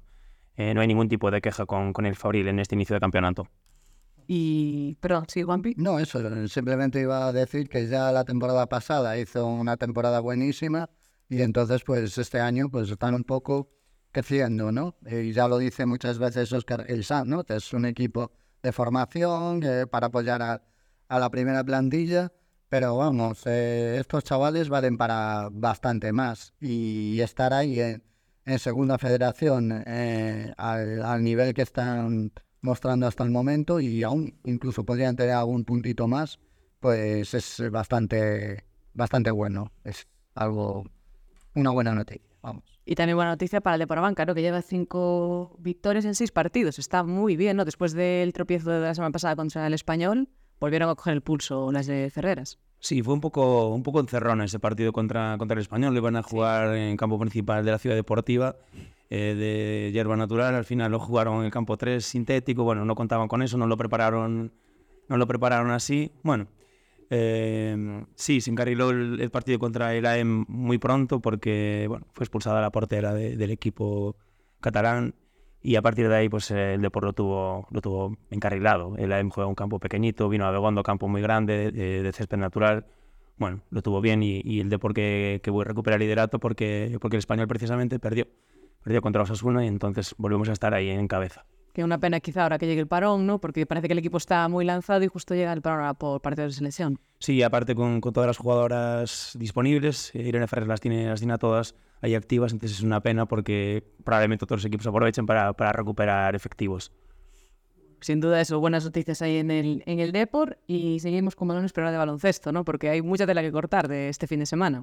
eh, 0.58 0.74
no 0.74 0.82
hay 0.82 0.88
ningún 0.88 1.10
tipo 1.10 1.32
de 1.32 1.42
queja 1.42 1.66
con, 1.66 1.92
con, 1.92 2.06
el 2.06 2.16
Fabril 2.16 2.48
en 2.48 2.60
este 2.60 2.76
inicio 2.76 2.94
de 2.94 3.00
campeonato. 3.00 3.48
Y, 4.28 4.96
perdón, 5.02 5.26
¿sí, 5.28 5.44
Juanpi? 5.44 5.76
No, 5.78 6.00
eso, 6.00 6.48
simplemente 6.48 7.02
iba 7.02 7.28
a 7.28 7.34
decir 7.34 7.68
que 7.68 7.88
ya 7.88 8.12
la 8.12 8.24
temporada 8.24 8.68
pasada 8.68 9.18
hizo 9.18 9.46
una 9.46 9.78
temporada 9.78 10.20
buenísima 10.20 10.90
y 11.30 11.42
entonces 11.42 11.84
pues 11.84 12.18
este 12.18 12.40
año 12.40 12.70
pues 12.70 12.90
están 12.90 13.16
un 13.16 13.24
poco 13.24 13.72
creciendo, 14.12 14.72
¿no? 14.72 14.96
Y 15.06 15.34
ya 15.34 15.48
lo 15.48 15.58
dice 15.58 15.86
muchas 15.86 16.20
veces 16.20 16.52
Oscar 16.54 16.86
El 16.88 17.04
San, 17.04 17.30
¿no? 17.30 17.44
Es 17.48 17.74
un 17.74 17.86
equipo 17.86 18.32
de 18.64 18.72
formación 18.72 19.62
eh, 19.64 19.88
para 19.88 20.08
apoyar 20.08 20.42
a, 20.42 20.64
a, 21.10 21.20
la 21.20 21.30
primera 21.30 21.64
plantilla, 21.64 22.32
pero 22.70 22.98
vamos, 22.98 23.44
eh, 23.46 23.98
estos 24.00 24.24
chavales 24.24 24.70
valen 24.70 24.98
para 24.98 25.50
bastante 25.52 26.14
más 26.14 26.54
y 26.62 27.20
estar 27.20 27.54
ahí 27.54 27.80
en, 27.80 28.04
en 28.46 28.60
segunda 28.60 28.98
federación 28.98 29.84
eh, 29.86 30.54
al, 30.58 31.04
al, 31.04 31.24
nivel 31.24 31.54
que 31.54 31.64
están 31.64 32.32
mostrando 32.62 33.08
hasta 33.08 33.24
el 33.24 33.32
momento 33.32 33.80
y 33.80 34.02
aún 34.04 34.40
incluso 34.46 34.86
podrían 34.86 35.16
tener 35.16 35.34
algún 35.34 35.66
puntito 35.66 36.08
más, 36.08 36.40
pues 36.80 37.34
es 37.34 37.62
bastante, 37.70 38.64
bastante 38.94 39.30
bueno, 39.32 39.72
es 39.84 40.08
algo, 40.36 40.86
una 41.56 41.72
buena 41.72 41.94
noticia, 41.94 42.30
vamos. 42.42 42.64
Y 42.86 42.96
también 42.96 43.18
buena 43.18 43.32
noticia 43.32 43.62
para 43.62 43.76
el 43.76 43.80
de 43.80 43.88
Parabanca, 43.88 44.26
¿no? 44.26 44.36
que 44.36 44.42
lleva 44.42 44.62
cinco 44.62 45.56
victorias 45.60 46.06
en 46.06 46.14
seis 46.14 46.32
partidos. 46.32 46.78
Está 46.78 47.04
muy 47.04 47.36
bien, 47.36 47.58
¿no? 47.58 47.66
Después 47.66 47.94
del 47.94 48.32
tropiezo 48.34 48.70
de 48.70 48.82
la 48.82 48.94
semana 48.94 49.12
pasada 49.12 49.36
contra 49.36 49.66
el 49.66 49.74
Español, 49.74 50.30
volvieron 50.60 50.90
a 50.90 50.96
coger 50.96 51.14
el 51.14 51.22
pulso 51.22 51.72
las 51.72 51.88
de 51.88 52.10
Ferreras. 52.12 52.60
Sí, 52.80 53.02
fue 53.02 53.16
un 53.16 53.22
poco, 53.22 53.70
un 53.74 53.82
poco 53.82 54.00
encerrón 54.00 54.42
ese 54.42 54.60
partido 54.60 54.94
contra, 54.94 55.38
contra 55.40 55.56
el 55.56 55.62
Español. 55.62 55.94
Lo 55.94 56.00
iban 56.00 56.16
a 56.16 56.22
jugar 56.22 56.76
sí. 56.76 56.82
en 56.82 56.98
campo 56.98 57.18
principal 57.18 57.66
de 57.66 57.72
la 57.72 57.80
ciudad 57.80 57.96
deportiva 57.96 58.58
eh, 59.10 59.34
de 59.36 59.92
hierba 59.92 60.16
natural. 60.16 60.54
Al 60.54 60.66
final 60.66 60.92
lo 60.92 61.00
jugaron 61.00 61.40
en 61.40 61.46
el 61.46 61.52
campo 61.52 61.78
3 61.78 62.06
sintético. 62.06 62.64
Bueno, 62.64 62.86
no 62.86 62.94
contaban 62.94 63.28
con 63.28 63.42
eso, 63.42 63.58
no 63.58 63.66
lo 63.66 63.78
prepararon, 63.78 64.52
no 65.08 65.18
lo 65.18 65.26
prepararon 65.26 65.72
así. 65.72 66.12
Bueno, 66.22 66.48
eh, 67.10 68.06
sí, 68.16 68.42
se 68.42 68.52
encarriló 68.52 68.90
el, 68.90 69.30
partido 69.32 69.60
contra 69.60 69.94
el 69.94 70.06
AEM 70.06 70.46
muy 70.48 70.78
pronto 70.78 71.20
porque 71.20 71.88
fue 72.14 72.24
expulsada 72.24 72.62
la 72.62 72.72
portera 72.72 73.14
de, 73.14 73.38
del 73.38 73.52
equipo 73.52 74.16
catalán 74.60 75.14
y 75.62 75.76
a 75.76 75.82
partir 75.82 76.10
de 76.10 76.16
ahí 76.16 76.30
pues 76.30 76.52
el 76.52 76.82
Depor 76.82 77.04
lo 77.04 77.14
tuvo, 77.14 77.68
lo 77.72 77.82
tuvo 77.82 78.18
encarrilado. 78.30 78.96
El 78.98 79.12
AEM 79.12 79.30
juega 79.30 79.48
un 79.48 79.56
campo 79.56 79.80
pequeñito, 79.80 80.30
vino 80.30 80.46
a 80.46 80.52
Begondo, 80.52 80.84
campo 80.84 81.08
muy 81.08 81.22
grande, 81.22 81.72
de, 81.72 82.04
de 82.04 82.12
césped 82.12 82.38
natural. 82.38 82.86
Bueno, 83.38 83.62
lo 83.70 83.82
tuvo 83.82 84.00
bien 84.00 84.24
y, 84.24 84.60
el 84.60 84.70
Depor 84.70 84.94
que, 84.94 85.42
que 85.44 85.52
recupera 85.64 85.98
liderato 85.98 86.40
porque, 86.40 86.98
porque 87.02 87.18
el 87.18 87.20
español 87.20 87.48
precisamente 87.48 88.00
perdió. 88.00 88.28
Perdió 88.84 89.02
contra 89.02 89.24
Osasuna 89.24 89.66
y 89.66 89.68
entonces 89.68 90.14
volvemos 90.18 90.48
a 90.50 90.54
estar 90.54 90.74
ahí 90.74 90.90
en 90.90 91.08
cabeza. 91.08 91.46
Que 91.76 91.84
una 91.84 92.00
pena 92.00 92.22
quizá 92.22 92.44
ahora 92.44 92.58
que 92.58 92.68
llegue 92.68 92.80
el 92.80 92.88
parón, 92.88 93.28
¿no? 93.28 93.42
Porque 93.42 93.66
parece 93.66 93.88
que 93.88 93.92
el 93.92 94.00
equipo 94.00 94.16
está 94.16 94.48
muy 94.48 94.64
lanzado 94.64 95.04
y 95.04 95.08
justo 95.08 95.36
llega 95.36 95.52
el 95.52 95.62
parón 95.62 95.82
ahora 95.82 95.94
por 95.94 96.22
parte 96.22 96.42
de 96.42 96.48
la 96.48 96.54
selección. 96.54 96.98
Sí, 97.20 97.44
aparte 97.44 97.76
con, 97.76 98.00
con 98.00 98.14
todas 98.14 98.28
las 98.28 98.38
jugadoras 98.38 99.36
disponibles, 99.38 100.16
eh, 100.16 100.22
Irene 100.22 100.48
Ferrer 100.48 100.70
las 100.70 100.80
tiene, 100.80 101.10
las 101.10 101.20
tiene 101.20 101.34
a 101.34 101.38
todas 101.38 101.76
ahí 102.00 102.16
activas, 102.16 102.54
entonces 102.54 102.78
es 102.78 102.84
una 102.84 103.02
pena 103.02 103.26
porque 103.26 103.84
probablemente 104.06 104.46
otros 104.46 104.64
equipos 104.64 104.88
aprovechen 104.88 105.26
para, 105.26 105.52
para 105.52 105.74
recuperar 105.74 106.34
efectivos. 106.34 106.94
Sin 108.00 108.22
duda 108.22 108.40
eso, 108.40 108.58
buenas 108.62 108.86
noticias 108.86 109.22
ahí 109.22 109.36
en 109.36 109.52
el, 109.52 109.84
en 109.86 110.00
el 110.00 110.14
Depor 110.14 110.58
y 110.68 111.00
seguimos 111.02 111.36
con 111.36 111.50
balones 111.50 111.74
pero 111.74 111.88
ahora 111.88 111.92
de 111.92 111.98
baloncesto, 111.98 112.54
¿no? 112.54 112.64
Porque 112.64 112.90
hay 112.90 113.02
mucha 113.02 113.26
tela 113.26 113.42
que 113.42 113.52
cortar 113.52 113.90
de 113.90 114.08
este 114.08 114.28
fin 114.28 114.40
de 114.40 114.46
semana. 114.46 114.82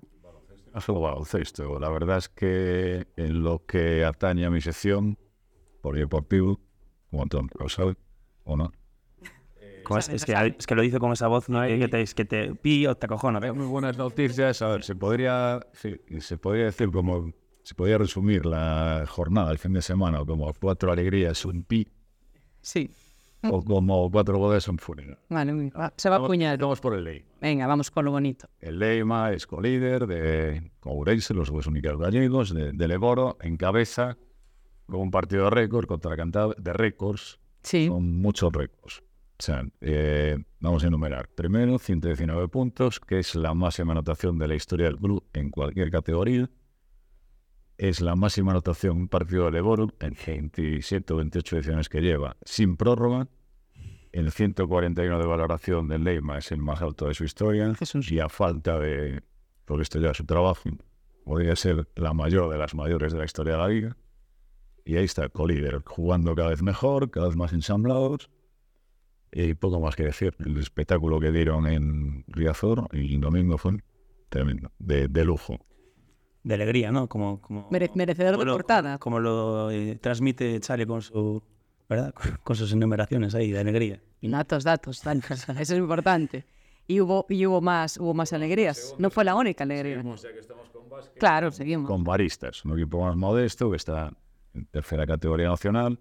No 0.74 0.80
solo 0.82 1.00
baloncesto, 1.00 1.78
la 1.78 1.88
verdad 1.88 2.18
es 2.18 2.28
que 2.28 3.06
en 3.16 3.42
lo 3.42 3.64
que 3.64 4.04
atañe 4.04 4.44
a 4.44 4.50
mi 4.50 4.60
sección, 4.60 5.16
por 5.80 5.96
deportivo, 5.96 6.60
como 7.12 7.26
todo 7.26 7.42
lo 7.60 7.68
sabe, 7.68 7.94
¿o 8.44 8.56
no? 8.56 8.72
Como 9.84 9.98
es, 9.98 10.08
es, 10.08 10.24
que, 10.24 10.54
es 10.58 10.66
que 10.66 10.74
lo 10.74 10.82
dice 10.82 10.98
con 10.98 11.12
esa 11.12 11.26
voz 11.28 11.48
¿no? 11.48 11.60
que, 11.62 11.78
que 11.78 11.88
te, 11.88 12.04
que 12.14 12.24
te 12.24 12.54
pillo, 12.54 12.94
te 12.94 13.06
acojona. 13.06 13.38
Hay 13.42 13.52
muy 13.52 13.66
buenas 13.66 13.96
noticias. 13.98 14.62
A 14.62 14.68
ver, 14.68 14.82
se 14.84 14.94
podría, 14.94 15.60
sí, 15.72 15.96
se 16.20 16.38
podría 16.38 16.64
decir 16.66 16.90
como, 16.90 17.32
se 17.64 17.74
podría 17.74 17.98
resumir 17.98 18.46
la 18.46 19.04
jornada, 19.08 19.50
el 19.52 19.58
fin 19.58 19.72
de 19.72 19.82
semana, 19.82 20.24
como 20.24 20.52
cuatro 20.54 20.90
alegrías, 20.92 21.44
un 21.44 21.64
pi, 21.64 21.86
Sí. 22.60 22.90
o 23.42 23.62
como 23.64 24.08
cuatro 24.10 24.38
bodas, 24.38 24.66
un 24.68 24.78
funeral. 24.78 25.18
Vale, 25.28 25.52
muy- 25.52 25.70
va- 25.70 25.92
se 25.96 26.08
va 26.08 26.16
a 26.16 26.18
apuñar. 26.20 26.56
Vamos 26.58 26.80
por 26.80 26.94
el 26.94 27.02
ley. 27.04 27.24
Venga, 27.40 27.66
vamos 27.66 27.90
con 27.90 28.04
lo 28.04 28.12
bonito. 28.12 28.48
El 28.60 28.78
Leima 28.78 29.32
es 29.32 29.46
colíder 29.48 30.06
de 30.06 30.70
Ourense, 30.82 31.34
los 31.34 31.48
Juegos 31.48 31.66
Únicos 31.66 31.98
Gallegos, 31.98 32.54
de, 32.54 32.72
de 32.72 32.88
Leboro, 32.88 33.36
en 33.40 33.56
cabeza, 33.56 34.16
con 34.92 35.00
un 35.00 35.10
partido 35.10 35.44
de 35.44 35.50
récord 35.50 35.86
contra 35.86 36.14
Cantabria, 36.16 36.54
de 36.60 36.72
récords, 36.74 37.40
Sí. 37.62 37.86
son 37.86 38.20
muchos 38.20 38.52
récords. 38.52 39.02
O 39.38 39.42
sea, 39.42 39.64
eh, 39.80 40.36
vamos 40.60 40.84
a 40.84 40.88
enumerar. 40.88 41.28
Primero, 41.34 41.78
119 41.78 42.46
puntos, 42.48 43.00
que 43.00 43.18
es 43.18 43.34
la 43.34 43.54
máxima 43.54 43.92
anotación 43.92 44.38
de 44.38 44.48
la 44.48 44.54
historia 44.54 44.86
del 44.86 44.98
club 44.98 45.24
en 45.32 45.50
cualquier 45.50 45.90
categoría. 45.90 46.50
Es 47.78 48.00
la 48.02 48.14
máxima 48.14 48.50
anotación 48.52 48.96
en 48.96 49.02
un 49.02 49.08
partido 49.08 49.46
de 49.46 49.52
Leboro 49.52 49.88
en 50.00 50.14
27 50.26 51.12
o 51.12 51.16
28 51.16 51.56
ediciones 51.56 51.88
que 51.88 52.00
lleva, 52.02 52.36
sin 52.44 52.76
prórroga. 52.76 53.28
El 54.12 54.30
141 54.30 55.18
de 55.18 55.26
valoración 55.26 55.88
del 55.88 56.04
Leima 56.04 56.36
es 56.38 56.52
el 56.52 56.60
más 56.60 56.82
alto 56.82 57.06
de 57.08 57.14
su 57.14 57.24
historia. 57.24 57.74
Jesús. 57.74 58.12
Y 58.12 58.20
a 58.20 58.28
falta 58.28 58.78
de, 58.78 59.22
porque 59.64 59.84
esto 59.84 59.98
ya 59.98 60.10
es 60.10 60.18
su 60.18 60.26
trabajo, 60.26 60.68
podría 61.24 61.56
ser 61.56 61.88
la 61.96 62.12
mayor 62.12 62.50
de 62.50 62.58
las 62.58 62.74
mayores 62.74 63.12
de 63.12 63.18
la 63.18 63.24
historia 63.24 63.54
de 63.54 63.58
la 63.58 63.68
liga. 63.68 63.96
Y 64.84 64.96
ahí 64.96 65.04
está, 65.04 65.28
colíder, 65.28 65.82
jugando 65.84 66.34
cada 66.34 66.50
vez 66.50 66.62
mejor, 66.62 67.10
cada 67.10 67.28
vez 67.28 67.36
más 67.36 67.52
ensamblados. 67.52 68.30
Y 69.30 69.54
poco 69.54 69.80
más 69.80 69.96
que 69.96 70.04
decir. 70.04 70.34
El 70.44 70.58
espectáculo 70.58 71.18
que 71.20 71.30
dieron 71.32 71.66
en 71.66 72.24
Riazor 72.26 72.88
el 72.92 73.20
domingo 73.20 73.56
fue 73.58 73.78
tremendo, 74.28 74.70
de, 74.78 75.08
de 75.08 75.24
lujo. 75.24 75.58
De 76.42 76.54
alegría, 76.54 76.90
¿no? 76.90 77.08
Como, 77.08 77.40
como, 77.40 77.68
Mere- 77.70 77.90
merecedor 77.94 78.32
como 78.32 78.40
de 78.42 78.46
lo- 78.46 78.52
portada. 78.54 78.98
Como 78.98 79.20
lo 79.20 79.70
eh, 79.70 79.96
transmite 80.00 80.58
Chale 80.60 80.86
con 80.86 81.00
su, 81.00 81.42
¿verdad? 81.88 82.12
Con 82.44 82.56
sus 82.56 82.72
enumeraciones 82.72 83.34
ahí 83.34 83.52
de 83.52 83.60
alegría. 83.60 84.02
Datos, 84.20 84.64
datos, 84.64 85.02
datos. 85.02 85.48
Eso 85.48 85.60
es 85.60 85.70
importante. 85.78 86.44
Y 86.88 87.00
hubo, 87.00 87.24
y 87.28 87.46
hubo 87.46 87.60
más, 87.60 87.96
hubo 87.96 88.12
más 88.12 88.32
alegrías. 88.32 88.94
No 88.98 89.08
fue 89.08 89.24
la 89.24 89.34
única 89.36 89.62
alegría. 89.64 90.02
Claro, 91.18 91.50
seguimos. 91.52 91.88
Con 91.88 92.02
Baristas, 92.04 92.64
un 92.64 92.72
equipo 92.78 93.00
más 93.02 93.16
modesto 93.16 93.70
que 93.70 93.76
está 93.76 94.12
en 94.54 94.66
tercera 94.66 95.06
categoría 95.06 95.48
nacional, 95.48 96.00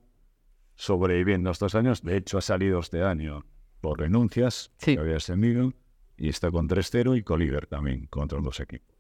sobreviviendo 0.75 1.51
estos 1.51 1.75
años. 1.75 2.01
De 2.03 2.17
hecho, 2.17 2.37
ha 2.37 2.41
salido 2.41 2.79
este 2.79 3.03
año 3.03 3.45
por 3.81 3.99
renuncias, 3.99 4.71
Sí. 4.77 4.95
que 4.95 5.01
había 5.01 5.17
ascendido, 5.17 5.73
y 6.17 6.29
está 6.29 6.51
con 6.51 6.67
3-0 6.67 7.15
y 7.15 7.23
colíder 7.23 7.67
también 7.67 8.07
contra 8.07 8.37
los 8.37 8.45
dos 8.45 8.59
equipos. 8.59 8.95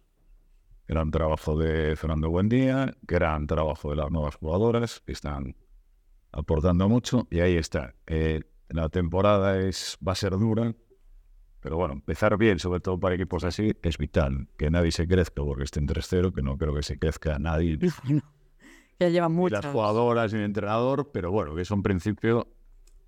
Gran 0.87 1.11
trabajo 1.11 1.57
de 1.57 1.95
Fernando 1.95 2.29
Buendía, 2.29 2.95
gran 3.03 3.47
trabajo 3.47 3.91
de 3.91 3.95
las 3.97 4.11
nuevas 4.11 4.35
jugadoras, 4.35 5.01
que 5.05 5.11
están 5.13 5.55
aportando 6.31 6.89
mucho, 6.89 7.27
y 7.29 7.39
ahí 7.39 7.55
está. 7.55 7.93
Eh, 8.07 8.41
la 8.69 8.89
temporada 8.89 9.59
es, 9.59 9.97
va 10.05 10.13
a 10.13 10.15
ser 10.15 10.31
dura, 10.31 10.73
pero 11.59 11.77
bueno, 11.77 11.93
empezar 11.93 12.37
bien, 12.37 12.57
sobre 12.57 12.79
todo 12.79 12.99
para 12.99 13.13
equipos 13.15 13.43
así, 13.43 13.73
es 13.83 13.97
vital. 13.97 14.47
Que 14.57 14.71
nadie 14.71 14.91
se 14.91 15.07
crezca 15.07 15.43
porque 15.43 15.63
esté 15.63 15.79
en 15.79 15.87
3-0, 15.87 16.33
que 16.33 16.41
no 16.41 16.57
creo 16.57 16.73
que 16.73 16.81
se 16.83 16.97
crezca 16.97 17.37
nadie, 17.37 17.77
Ya 19.01 19.09
llevan 19.09 19.35
las 19.49 19.65
jugadoras 19.65 20.31
ni 20.31 20.37
el 20.37 20.45
entrenador, 20.45 21.09
pero 21.11 21.31
bueno, 21.31 21.55
que 21.55 21.63
es 21.63 21.71
un 21.71 21.81
principio 21.81 22.47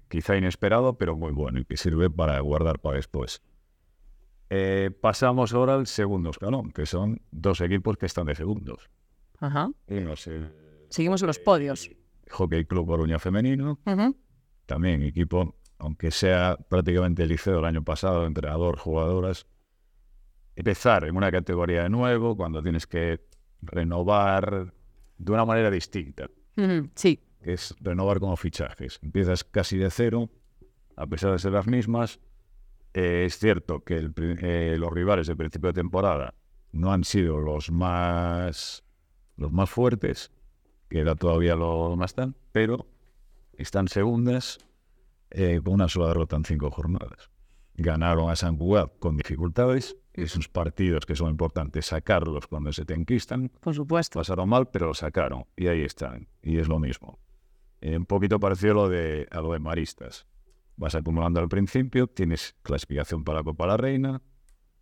quizá 0.07 0.35
inesperado, 0.35 0.97
pero 0.97 1.15
muy 1.15 1.31
bueno 1.31 1.59
y 1.59 1.65
que 1.65 1.77
sirve 1.77 2.09
para 2.09 2.39
guardar 2.39 2.79
para 2.79 2.95
después. 2.95 3.43
Eh, 4.49 4.89
pasamos 4.89 5.53
ahora 5.53 5.75
al 5.75 5.85
segundo 5.85 6.31
escalón, 6.31 6.71
que 6.71 6.87
son 6.87 7.21
dos 7.29 7.61
equipos 7.61 7.97
que 7.97 8.07
están 8.07 8.25
de 8.25 8.33
segundos. 8.33 8.89
Ajá. 9.39 9.69
Seguimos 10.89 11.21
en 11.21 11.27
los 11.27 11.37
podios. 11.37 11.91
Hockey 12.31 12.65
Club 12.65 12.87
Coruña 12.87 13.19
Femenino, 13.19 13.77
también 14.65 15.03
equipo, 15.03 15.57
aunque 15.77 16.09
sea 16.09 16.57
prácticamente 16.69 17.21
el 17.21 17.29
liceo 17.29 17.57
del 17.57 17.65
año 17.65 17.83
pasado, 17.83 18.25
entrenador, 18.25 18.79
jugadoras, 18.79 19.45
empezar 20.55 21.03
en 21.03 21.15
una 21.15 21.31
categoría 21.31 21.83
de 21.83 21.89
nuevo, 21.91 22.35
cuando 22.35 22.63
tienes 22.63 22.87
que 22.87 23.19
renovar 23.61 24.73
de 25.17 25.31
una 25.31 25.45
manera 25.45 25.69
distinta. 25.71 26.29
Sí. 26.95 27.19
que 27.41 27.53
es 27.53 27.75
renovar 27.79 28.19
como 28.19 28.35
fichajes. 28.37 28.99
Empiezas 29.01 29.43
casi 29.43 29.77
de 29.77 29.89
cero, 29.89 30.29
a 30.95 31.07
pesar 31.07 31.31
de 31.31 31.39
ser 31.39 31.51
las 31.53 31.67
mismas. 31.67 32.19
Eh, 32.93 33.25
es 33.25 33.39
cierto 33.39 33.83
que 33.83 33.97
el 33.97 34.13
eh, 34.17 34.75
los 34.77 34.91
rivales 34.91 35.27
del 35.27 35.37
principio 35.37 35.69
de 35.69 35.73
temporada 35.73 36.35
no 36.71 36.91
han 36.93 37.03
sido 37.03 37.39
los 37.39 37.71
más 37.71 38.83
los 39.35 39.51
más 39.51 39.69
fuertes, 39.69 40.31
que 40.89 40.99
era 40.99 41.15
todavía 41.15 41.55
lo 41.55 41.95
más 41.95 42.13
tal, 42.13 42.35
pero 42.51 42.85
están 43.57 43.87
segundas 43.87 44.59
eh, 45.31 45.59
con 45.63 45.73
una 45.73 45.87
sola 45.87 46.09
derrota 46.09 46.35
en 46.35 46.45
cinco 46.45 46.69
jornadas. 46.69 47.31
Ganaron 47.75 48.29
a 48.29 48.35
San 48.35 48.57
Cugat 48.57 48.99
con 48.99 49.17
dificultades, 49.17 49.97
esos 50.13 50.47
partidos 50.47 51.05
que 51.05 51.15
son 51.15 51.29
importantes 51.29 51.87
sacarlos 51.87 52.47
cuando 52.47 52.71
se 52.71 52.85
te 52.85 52.93
enquistan, 52.93 53.49
Por 53.59 53.73
supuesto. 53.73 54.19
pasaron 54.19 54.47
mal, 54.49 54.69
pero 54.69 54.87
lo 54.87 54.93
sacaron 54.93 55.45
y 55.55 55.67
ahí 55.67 55.81
están, 55.81 56.27
y 56.41 56.57
es 56.57 56.67
lo 56.67 56.79
mismo. 56.79 57.19
Eh, 57.81 57.97
un 57.97 58.05
poquito 58.05 58.39
parecido 58.39 58.71
a 58.71 58.75
lo 58.75 58.89
de, 58.89 59.27
a 59.31 59.41
lo 59.41 59.51
de 59.53 59.59
Maristas. 59.59 60.25
Vas 60.75 60.95
acumulando 60.95 61.39
al 61.39 61.49
principio, 61.49 62.07
tienes 62.07 62.55
clasificación 62.63 63.23
para 63.23 63.39
la 63.39 63.43
Copa 63.43 63.67
la 63.67 63.77
Reina, 63.77 64.21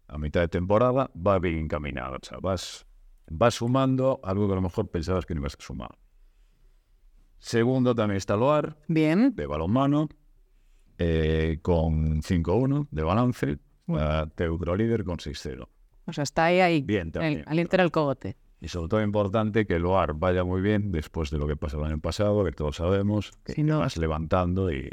a 0.08 0.18
mitad 0.18 0.42
de 0.42 0.48
temporada 0.50 1.10
va 1.16 1.40
bien 1.40 1.58
encaminado, 1.58 2.18
o 2.22 2.26
sea, 2.26 2.38
vas, 2.40 2.86
vas 3.30 3.56
sumando 3.56 4.20
algo 4.24 4.46
que 4.48 4.54
a 4.54 4.56
lo 4.56 4.62
mejor 4.62 4.90
pensabas 4.90 5.26
que 5.26 5.34
no 5.34 5.42
ibas 5.42 5.56
a 5.58 5.62
sumar. 5.64 5.98
Segundo 7.40 7.96
también 7.96 8.18
está 8.18 8.36
Loar, 8.36 8.78
Bien. 8.88 9.34
de 9.36 9.48
balonmano, 9.48 10.10
eh, 10.98 11.58
con 11.62 12.22
5-1 12.22 12.88
de 12.92 13.04
balance, 13.04 13.58
a 13.98 14.28
Teucro 14.28 14.76
líder 14.76 15.04
con 15.04 15.18
6-0. 15.18 15.68
O 16.06 16.14
sea, 16.14 16.24
está 16.24 16.46
ahí, 16.46 16.60
ahí. 16.60 16.82
Bien 16.82 17.08
el- 17.08 17.12
también. 17.12 17.44
al 17.48 17.60
inter 17.60 17.82
el 17.82 17.92
cogote. 17.92 18.36
Y 18.60 18.68
sobre 18.68 18.90
todo 18.90 19.02
importante 19.02 19.66
que 19.66 19.76
el 19.76 19.86
OAR 19.86 20.14
vaya 20.14 20.44
muy 20.44 20.62
bien 20.62 20.92
después 20.92 21.32
de 21.32 21.38
lo 21.40 21.48
que 21.48 21.56
pasó 21.56 21.80
el 21.80 21.86
año 21.92 22.00
pasado, 22.00 22.44
que 22.46 22.52
todos 22.52 22.76
sabemos, 22.76 23.32
que 23.44 23.54
Sin 23.54 23.68
duda. 23.68 23.80
vas 23.80 23.98
levantando 23.98 24.72
y, 24.72 24.88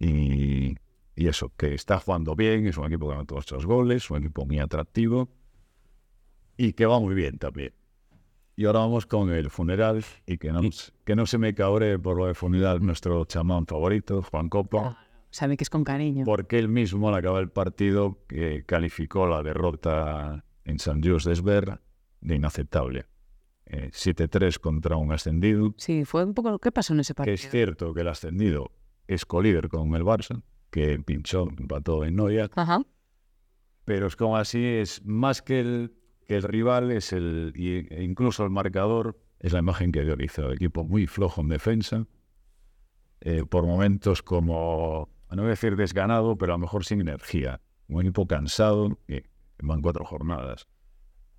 y, 0.00 0.76
y 1.14 1.28
eso, 1.28 1.52
que 1.56 1.74
está 1.74 1.98
jugando 2.00 2.34
bien, 2.34 2.66
es 2.66 2.76
un 2.76 2.86
equipo 2.86 3.08
que 3.10 3.16
metido 3.16 3.36
muchos 3.36 3.66
goles, 3.66 4.10
un 4.10 4.18
equipo 4.18 4.44
muy 4.46 4.58
atractivo 4.58 5.28
y 6.56 6.72
que 6.72 6.86
va 6.86 6.98
muy 7.00 7.14
bien 7.14 7.38
también. 7.38 7.72
Y 8.56 8.64
ahora 8.64 8.80
vamos 8.80 9.06
con 9.06 9.30
el 9.30 9.50
funeral 9.50 10.02
y 10.26 10.38
que 10.38 10.50
no, 10.50 10.60
que 11.04 11.14
no 11.14 11.26
se 11.26 11.36
me 11.38 11.54
cabre 11.54 11.98
por 11.98 12.16
lo 12.16 12.26
de 12.26 12.34
funeral 12.34 12.84
nuestro 12.84 13.24
chamán 13.26 13.66
favorito, 13.66 14.22
Juan 14.22 14.48
Copa, 14.48 15.05
Sabe 15.36 15.58
que 15.58 15.64
es 15.64 15.70
con 15.70 15.84
cariño. 15.84 16.24
porque 16.24 16.58
él 16.58 16.68
mismo 16.70 17.10
al 17.10 17.14
acabar 17.14 17.42
el 17.42 17.50
partido 17.50 18.24
que 18.26 18.64
calificó 18.64 19.26
la 19.26 19.42
derrota 19.42 20.46
en 20.64 20.78
San 20.78 21.02
Just 21.02 21.26
de 21.26 21.34
Esber 21.34 21.78
de 22.22 22.36
inaceptable. 22.36 23.04
Eh, 23.66 23.90
7-3 23.92 24.58
contra 24.58 24.96
un 24.96 25.12
ascendido, 25.12 25.74
Sí, 25.76 26.06
fue 26.06 26.24
un 26.24 26.32
poco... 26.32 26.58
¿Qué 26.58 26.72
pasó 26.72 26.94
en 26.94 27.00
ese 27.00 27.12
que 27.12 27.16
partido? 27.16 27.34
es 27.34 27.50
cierto 27.50 27.92
que 27.92 28.00
el 28.00 28.08
ascendido 28.08 28.70
es 29.08 29.26
colíder 29.26 29.68
con 29.68 29.94
el 29.94 30.04
Barça, 30.04 30.40
que 30.70 30.98
pinchó, 31.00 31.48
empató 31.58 32.02
en 32.06 32.16
Noia, 32.16 32.48
Ajá. 32.54 32.80
pero 33.84 34.06
es 34.06 34.16
como 34.16 34.38
así, 34.38 34.64
es 34.64 35.04
más 35.04 35.42
que 35.42 35.60
el, 35.60 35.92
que 36.26 36.36
el 36.36 36.44
rival, 36.44 36.90
es 36.92 37.12
el, 37.12 37.52
e 37.54 38.02
incluso 38.02 38.42
el 38.42 38.50
marcador, 38.50 39.20
es 39.40 39.52
la 39.52 39.58
imagen 39.58 39.92
que 39.92 40.02
dio 40.02 40.14
el 40.14 40.52
equipo 40.54 40.82
muy 40.84 41.06
flojo 41.06 41.42
en 41.42 41.48
defensa, 41.48 42.06
eh, 43.20 43.44
por 43.44 43.66
momentos 43.66 44.22
como, 44.22 45.10
no 45.34 45.42
voy 45.42 45.48
a 45.48 45.50
decir 45.50 45.76
desganado, 45.76 46.36
pero 46.36 46.52
a 46.52 46.56
lo 46.56 46.60
mejor 46.60 46.84
sin 46.84 47.00
energía, 47.00 47.60
un 47.88 48.02
equipo 48.02 48.26
cansado, 48.26 48.98
que 49.06 49.24
van 49.62 49.82
cuatro 49.82 50.04
jornadas. 50.04 50.68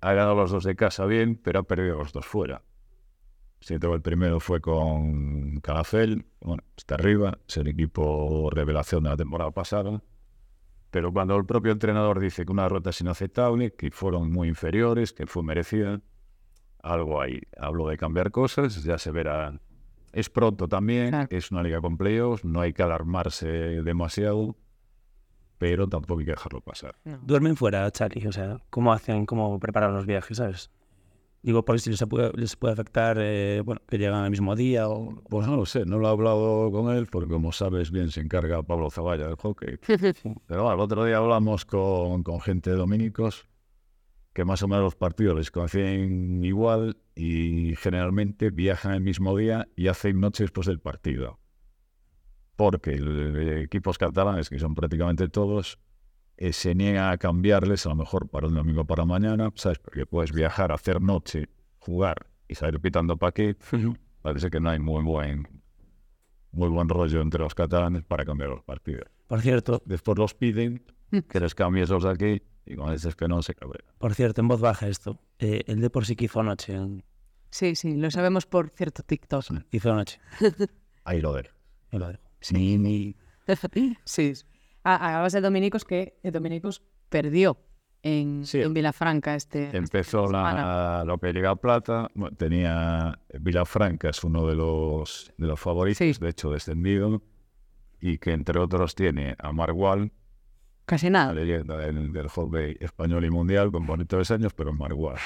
Ha 0.00 0.12
ganado 0.12 0.34
los 0.34 0.50
dos 0.50 0.64
de 0.64 0.76
casa 0.76 1.06
bien, 1.06 1.40
pero 1.42 1.60
ha 1.60 1.62
perdido 1.62 1.98
los 1.98 2.12
dos 2.12 2.26
fuera. 2.26 2.62
Siento 3.60 3.88
que 3.88 3.96
el 3.96 4.02
primero 4.02 4.38
fue 4.38 4.60
con 4.60 5.60
Calafel, 5.60 6.26
bueno, 6.40 6.62
está 6.76 6.94
arriba, 6.94 7.38
es 7.48 7.56
el 7.56 7.68
equipo 7.68 8.50
revelación 8.50 9.02
de 9.02 9.10
la 9.10 9.16
temporada 9.16 9.50
pasada. 9.50 10.02
Pero 10.90 11.12
cuando 11.12 11.36
el 11.36 11.44
propio 11.44 11.72
entrenador 11.72 12.20
dice 12.20 12.44
que 12.44 12.52
una 12.52 12.62
derrota 12.62 12.90
es 12.90 13.00
inaceptable, 13.00 13.74
que 13.74 13.90
fueron 13.90 14.30
muy 14.30 14.48
inferiores, 14.48 15.12
que 15.12 15.26
fue 15.26 15.42
merecida, 15.42 16.00
algo 16.82 17.20
ahí. 17.20 17.40
Hablo 17.58 17.88
de 17.88 17.96
cambiar 17.98 18.30
cosas, 18.30 18.82
ya 18.82 18.96
se 18.96 19.10
verá. 19.10 19.60
Es 20.18 20.28
pronto 20.30 20.66
también, 20.68 21.10
Claro. 21.10 21.28
es 21.30 21.50
una 21.52 21.62
liga 21.62 21.80
con 21.80 21.96
playoffs, 21.96 22.44
no 22.44 22.60
hay 22.60 22.72
que 22.72 22.82
alarmarse 22.82 23.46
demasiado, 23.46 24.56
pero 25.58 25.88
tampoco 25.88 26.20
hay 26.20 26.26
que 26.26 26.32
dejarlo 26.32 26.60
pasar. 26.60 26.96
Duermen 27.22 27.56
fuera, 27.56 27.88
Charlie, 27.90 28.26
o 28.26 28.32
sea, 28.32 28.58
¿cómo 28.70 28.92
hacen, 28.92 29.26
cómo 29.26 29.58
preparan 29.60 29.94
los 29.94 30.06
viajes, 30.06 30.38
sabes? 30.38 30.70
Digo, 31.40 31.64
por 31.64 31.78
si 31.78 31.90
les 31.90 32.04
puede, 32.08 32.32
les 32.34 32.56
puede 32.56 32.72
afectar, 32.72 33.16
eh, 33.20 33.62
bueno, 33.64 33.80
que 33.88 33.96
llegan 33.96 34.24
al 34.24 34.30
mismo 34.30 34.56
día 34.56 34.88
o... 34.88 35.22
Pues 35.30 35.46
no 35.46 35.54
lo 35.56 35.66
sé, 35.66 35.84
no 35.86 35.98
lo 35.98 36.08
he 36.08 36.10
hablado 36.10 36.70
con 36.72 36.92
él, 36.94 37.06
porque 37.06 37.28
como 37.32 37.52
sabes 37.52 37.92
bien 37.92 38.10
se 38.10 38.20
encarga 38.20 38.60
Pablo 38.64 38.90
Zavalla 38.90 39.28
del 39.28 39.36
hockey. 39.36 39.76
Pero 40.46 40.62
bueno, 40.64 40.74
el 40.74 40.80
otro 40.80 41.04
día 41.04 41.18
hablamos 41.18 41.64
con, 41.64 42.24
con 42.24 42.40
gente 42.40 42.70
de 42.70 42.76
dominicos 42.76 43.46
que 44.32 44.44
más 44.44 44.62
o 44.62 44.68
menos 44.68 44.84
los 44.84 44.94
partidos 44.94 45.36
les 45.36 45.50
conocen 45.50 46.44
igual 46.44 46.96
y 47.14 47.74
generalmente 47.76 48.50
viajan 48.50 48.94
el 48.94 49.00
mismo 49.00 49.36
día 49.36 49.66
y 49.74 49.88
hacen 49.88 50.20
noche 50.20 50.44
después 50.44 50.66
del 50.66 50.78
partido. 50.80 51.40
Porque 52.56 52.90
el- 52.94 53.36
el- 53.36 53.58
equipos 53.62 53.98
catalanes, 53.98 54.48
que 54.48 54.58
son 54.58 54.74
prácticamente 54.74 55.28
todos, 55.28 55.78
eh, 56.36 56.52
se 56.52 56.74
niegan 56.74 57.10
a 57.12 57.18
cambiarles 57.18 57.86
a 57.86 57.90
lo 57.90 57.96
mejor 57.96 58.28
para 58.28 58.46
un 58.46 58.54
domingo 58.54 58.84
para 58.84 59.04
mañana, 59.04 59.50
¿sabes? 59.56 59.78
Porque 59.78 60.06
puedes 60.06 60.32
viajar, 60.32 60.70
hacer 60.72 61.00
noche, 61.00 61.48
jugar 61.78 62.26
y 62.48 62.54
salir 62.54 62.80
pitando 62.80 63.16
para 63.16 63.32
qué. 63.32 63.56
Parece 64.22 64.50
que 64.50 64.60
no 64.60 64.70
hay 64.70 64.78
muy 64.78 65.02
buen, 65.02 65.48
muy 66.52 66.68
buen 66.68 66.88
rollo 66.88 67.20
entre 67.22 67.40
los 67.42 67.54
catalanes 67.54 68.02
para 68.04 68.24
cambiar 68.24 68.50
los 68.50 68.62
partidos. 68.62 69.04
Por 69.26 69.40
cierto, 69.40 69.82
Después 69.84 70.18
los 70.18 70.34
piden 70.34 70.82
que 71.28 71.40
les 71.40 71.54
cambies 71.54 71.88
los 71.90 72.04
de 72.04 72.10
aquí 72.10 72.42
y 72.68 72.76
cuando 72.76 72.92
dices 72.92 73.16
que 73.16 73.26
no, 73.28 73.42
se 73.42 73.54
por 73.98 74.14
cierto, 74.14 74.40
en 74.40 74.48
voz 74.48 74.60
baja 74.60 74.86
esto. 74.88 75.18
Eh, 75.38 75.62
el 75.66 75.80
Depor 75.80 76.04
sí 76.06 76.14
que 76.16 76.26
hizo 76.26 76.40
anoche. 76.40 76.74
en- 76.74 77.04
Sí, 77.50 77.74
sí, 77.76 77.96
lo 77.96 78.10
sabemos 78.10 78.44
por 78.46 78.68
cierto 78.70 79.02
TikTok. 79.02 79.44
Hizo 79.70 79.92
anoche. 79.92 80.20
Ahí 81.04 81.20
lo 81.20 81.32
dejo. 81.32 81.54
Yo 81.90 81.98
lo 81.98 82.08
dejo. 82.08 82.22
Sí. 82.40 83.14
sí. 84.04 84.32
Hablabas 84.84 85.32
de 85.32 85.40
Dominicos 85.40 85.84
que 85.84 86.18
el 86.22 86.32
Dominicos 86.32 86.82
perdió 87.08 87.58
en, 88.02 88.44
Sí. 88.44 88.60
en 88.60 88.74
Vilafranca 88.74 89.34
este. 89.34 89.74
Empezó 89.76 90.26
esta 90.26 90.36
semana. 90.38 90.62
la, 90.98 91.04
lo 91.04 91.18
que 91.18 91.32
llega 91.32 91.50
a 91.50 91.56
Plata, 91.56 92.10
tenía 92.36 93.18
Vilafranca 93.40 94.10
es 94.10 94.22
uno 94.24 94.46
de 94.46 94.54
los, 94.54 95.32
de 95.38 95.46
los 95.46 95.58
favoritos, 95.58 95.98
Sí. 95.98 96.12
de 96.20 96.28
hecho 96.28 96.50
descendido, 96.50 97.22
y 98.00 98.18
que 98.18 98.32
entre 98.32 98.60
otros 98.60 98.94
tiene 98.94 99.34
a 99.38 99.52
Margual, 99.52 100.12
Casi 100.88 101.06
la 101.10 101.10
nada. 101.26 101.32
leyenda 101.34 101.76
del, 101.76 102.12
del 102.12 102.28
hockey 102.28 102.76
español 102.80 103.24
y 103.24 103.30
mundial, 103.30 103.70
con 103.70 103.86
bonitos 103.86 104.30
años, 104.30 104.52
pero 104.54 104.72
Margual. 104.72 105.18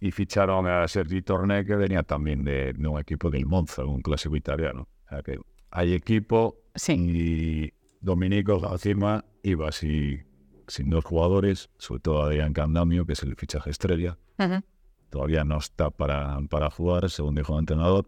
Y 0.00 0.10
ficharon 0.10 0.66
a 0.66 0.86
Sergi 0.88 1.22
Torné, 1.22 1.64
que 1.64 1.74
venía 1.76 2.02
también 2.02 2.44
de, 2.44 2.72
de 2.74 2.88
un 2.88 2.98
equipo 3.00 3.30
del 3.30 3.46
Monza, 3.46 3.84
un 3.84 4.02
clásico 4.02 4.36
italiano. 4.36 4.88
O 5.06 5.08
sea 5.08 5.22
que 5.22 5.38
hay 5.70 5.94
equipo 5.94 6.58
Sí. 6.74 6.92
y 6.94 7.72
Dominico 8.00 8.60
encima 8.70 9.24
iba 9.42 9.68
así, 9.68 10.20
sin 10.68 10.90
dos 10.90 11.04
jugadores, 11.04 11.70
sobre 11.78 12.00
todo 12.00 12.22
Adrián 12.24 12.52
Candamio, 12.52 13.06
que 13.06 13.14
es 13.14 13.22
el 13.22 13.36
fichaje 13.36 13.70
estrella. 13.70 14.18
Ujú. 14.38 14.60
Todavía 15.08 15.44
no 15.44 15.58
está 15.58 15.90
para, 15.90 16.38
para 16.50 16.68
jugar, 16.70 17.08
según 17.08 17.36
dijo 17.36 17.54
el 17.54 17.60
entrenador. 17.60 18.06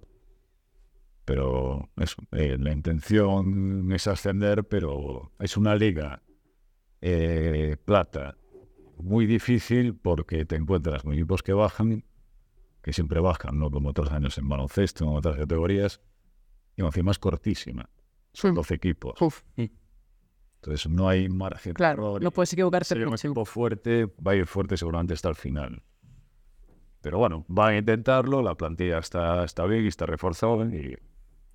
Pero 1.29 1.91
eso, 1.99 2.23
eh, 2.33 2.57
la 2.59 2.73
intención 2.73 3.93
es 3.93 4.07
ascender, 4.07 4.64
pero 4.64 5.31
es 5.38 5.59
una 5.59 5.75
liga 5.75 6.23
eh, 7.03 7.77
plata 7.85 8.38
muy 8.97 9.27
difícil 9.27 9.95
porque 9.95 10.47
te 10.47 10.57
encuentras 10.57 11.03
con 11.03 11.12
equipos 11.12 11.43
que 11.43 11.53
bajan, 11.53 12.03
que 12.81 12.95
siempre 12.95 13.21
bajan, 13.21 13.59
no 13.59 13.71
como 13.71 13.91
otros 13.91 14.11
años 14.11 14.38
en 14.38 14.49
baloncesto, 14.49 15.05
en 15.05 15.11
otras 15.11 15.37
categorías, 15.37 16.01
y 16.77 16.83
encima 16.83 17.11
es 17.11 17.19
cortísima. 17.19 17.91
Son 18.33 18.55
12 18.55 18.75
equipos. 18.77 19.21
Uf, 19.21 19.43
Entonces 19.55 20.88
no 20.88 21.11
hay 21.11 21.29
margen 21.29 21.75
de 21.75 21.77
claro, 21.77 22.12
error 22.12 22.23
no 22.23 22.31
puedes 22.31 22.55
equivocarte 22.55 22.87
ser 22.87 23.07
un 23.07 23.12
equipo 23.12 23.45
fuerte, 23.45 24.07
va 24.07 24.33
a 24.33 24.35
ir 24.37 24.47
fuerte 24.47 24.79
seguramente 24.79 25.12
hasta 25.12 25.29
el 25.29 25.35
final. 25.35 25.83
Pero 27.03 27.19
bueno, 27.19 27.45
van 27.49 27.75
a 27.75 27.77
intentarlo, 27.77 28.41
la 28.41 28.55
plantilla 28.55 28.97
está, 28.97 29.45
está 29.45 29.67
bien 29.67 29.85
y 29.85 29.88
está 29.88 30.07
reforzada 30.07 30.64
y 30.75 30.97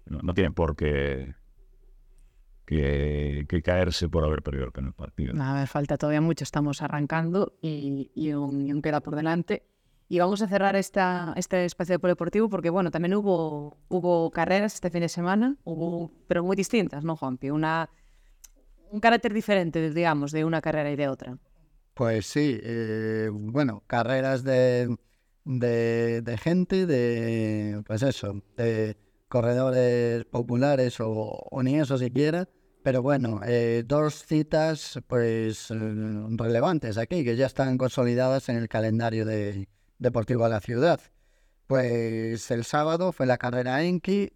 no, 0.05 0.19
no 0.21 0.33
tienen 0.33 0.53
por 0.53 0.75
qué 0.75 1.35
que, 2.65 3.45
que 3.47 3.61
caerse 3.61 4.09
por 4.09 4.23
haber 4.23 4.41
perdido 4.41 4.65
el 4.65 4.71
primer 4.71 4.93
partido. 4.93 5.33
A 5.41 5.53
ver, 5.53 5.67
falta 5.67 5.97
todavía 5.97 6.21
mucho, 6.21 6.43
estamos 6.43 6.81
arrancando 6.81 7.57
y, 7.61 8.11
y 8.15 8.31
aún 8.31 8.81
queda 8.81 9.01
por 9.01 9.15
delante. 9.15 9.67
Y 10.09 10.19
vamos 10.19 10.41
a 10.41 10.47
cerrar 10.47 10.75
esta, 10.75 11.33
este 11.37 11.65
espacio 11.65 11.99
polideportivo 11.99 12.49
porque, 12.49 12.69
bueno, 12.69 12.91
también 12.91 13.15
hubo, 13.15 13.77
hubo 13.87 14.29
carreras 14.31 14.75
este 14.75 14.89
fin 14.91 15.01
de 15.01 15.09
semana, 15.09 15.57
hubo, 15.63 16.11
pero 16.27 16.43
muy 16.43 16.55
distintas, 16.55 17.03
¿no, 17.03 17.15
Juanpi? 17.15 17.49
Una, 17.49 17.89
un 18.91 18.99
carácter 18.99 19.33
diferente, 19.33 19.89
digamos, 19.89 20.31
de 20.31 20.45
una 20.45 20.61
carrera 20.61 20.91
y 20.91 20.95
de 20.95 21.07
otra. 21.07 21.37
Pues 21.95 22.27
sí, 22.27 22.59
eh, 22.61 23.29
bueno, 23.31 23.83
carreras 23.87 24.43
de, 24.43 24.95
de, 25.45 26.21
de 26.21 26.37
gente, 26.37 26.85
de, 26.85 27.81
pues 27.87 28.03
eso, 28.03 28.41
de 28.57 28.97
corredores 29.33 30.25
populares 30.25 30.99
o, 30.99 31.09
o 31.09 31.63
ni 31.63 31.79
eso 31.79 31.97
siquiera, 31.97 32.47
pero 32.83 33.01
bueno, 33.01 33.41
eh, 33.43 33.83
dos 33.83 34.23
citas 34.27 34.99
pues 35.07 35.71
eh, 35.71 35.75
relevantes 36.37 36.99
aquí, 36.99 37.23
que 37.23 37.35
ya 37.35 37.47
están 37.47 37.79
consolidadas 37.79 38.49
en 38.49 38.57
el 38.57 38.69
calendario 38.69 39.25
de, 39.25 39.67
deportivo 39.97 40.43
de 40.43 40.51
la 40.51 40.59
ciudad. 40.59 40.99
Pues 41.65 42.51
el 42.51 42.63
sábado 42.63 43.11
fue 43.11 43.25
la 43.25 43.39
carrera 43.39 43.81
Enki, 43.81 44.31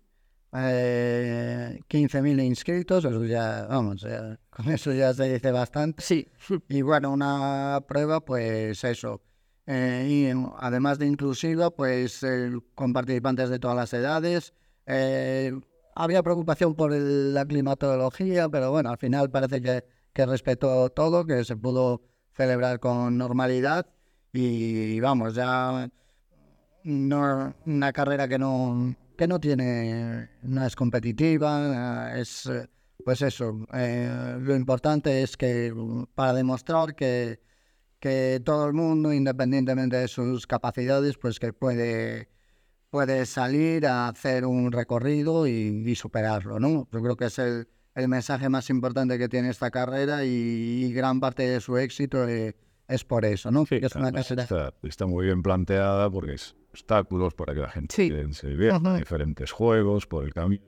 eh, 0.54 1.80
15.000 1.88 2.44
inscritos, 2.44 3.06
eso 3.06 3.24
ya, 3.26 3.68
vamos, 3.70 4.02
ya- 4.02 4.40
con 4.50 4.68
eso 4.70 4.92
ya 4.94 5.14
se 5.14 5.32
dice 5.32 5.52
bastante. 5.52 6.02
Sí. 6.02 6.28
Y 6.70 6.82
bueno, 6.82 7.12
una 7.12 7.82
prueba, 7.88 8.26
pues 8.26 8.84
eso. 8.84 9.22
Eh, 9.68 10.08
y 10.10 10.52
además 10.58 10.98
de 10.98 11.06
inclusiva, 11.06 11.70
pues 11.70 12.26
con 12.74 12.94
participantes 12.94 13.50
de 13.52 13.60
todas 13.60 13.78
las 13.78 13.94
edades. 13.94 14.54
Eh, 14.88 15.52
había 15.96 16.24
preocupación 16.24 16.76
por 16.76 16.92
la 16.92 17.46
climatología, 17.46 18.50
pero 18.50 18.72
bueno, 18.72 18.90
al 18.90 18.98
final 18.98 19.30
parece 19.30 19.62
que, 19.62 19.84
que 20.14 20.26
respetó 20.26 20.90
todo, 20.90 21.26
que 21.26 21.44
se 21.44 21.56
pudo 21.56 22.02
celebrar 22.36 22.80
con 22.80 23.18
normalidad. 23.18 23.88
Y 24.34 25.00
vamos, 25.00 25.36
ya 25.36 25.90
no, 26.84 27.56
una 27.66 27.94
carrera 27.94 28.28
que 28.28 28.40
no, 28.40 28.96
que 29.18 29.28
no 29.28 29.40
tiene, 29.40 30.30
no 30.44 30.66
es 30.66 30.76
competitiva, 30.76 32.16
eh, 32.16 32.22
es, 32.22 32.50
pues 33.04 33.22
eso, 33.22 33.66
eh, 33.74 34.38
lo 34.40 34.56
importante 34.56 35.24
es 35.24 35.38
que 35.38 35.74
para 36.16 36.34
demostrar 36.34 36.96
que, 36.96 37.40
que 38.00 38.42
todo 38.44 38.68
el 38.68 38.74
mundo, 38.74 39.12
independientemente 39.14 39.98
de 39.98 40.08
sus 40.08 40.48
capacidades, 40.48 41.18
pues 41.18 41.40
que 41.40 41.54
puede, 41.54 42.30
puede 42.90 43.26
salir 43.26 43.86
a 43.86 44.08
hacer 44.08 44.46
un 44.46 44.72
recorrido 44.72 45.48
y, 45.48 45.52
y 45.86 45.96
superarlo, 45.96 46.60
¿no? 46.60 46.88
Yo 46.92 47.02
creo 47.02 47.16
que 47.18 47.26
es 47.26 47.40
el, 47.40 47.68
el 47.96 48.08
mensaje 48.08 48.50
más 48.50 48.70
importante 48.70 49.18
que 49.18 49.28
tiene 49.30 49.50
esta 49.50 49.70
carrera 49.72 50.24
y, 50.26 50.30
y 50.86 50.94
gran 50.94 51.20
parte 51.20 51.44
de 51.48 51.60
su 51.60 51.78
éxito 51.78 52.28
eh, 52.28 52.56
es 52.88 53.04
por 53.04 53.26
eso, 53.26 53.52
¿no? 53.52 53.66
Sí, 53.66 53.80
Que 53.80 53.88
es 53.88 53.96
una 53.96 54.06
además 54.08 54.28
carrera- 54.28 54.44
está, 54.44 54.74
está 54.84 55.06
muy 55.06 55.26
bien 55.26 55.42
planteada 55.44 56.10
porque 56.10 56.34
es 56.36 56.56
obstáculos 56.72 57.34
para 57.34 57.54
que 57.54 57.62
la 57.62 57.70
gente 57.70 57.94
Sí. 57.96 58.34
se 58.34 58.48
divierta, 58.50 58.78
Ujú. 58.78 58.98
diferentes 58.98 59.52
juegos 59.52 60.06
por 60.08 60.24
el 60.24 60.34
camino. 60.34 60.64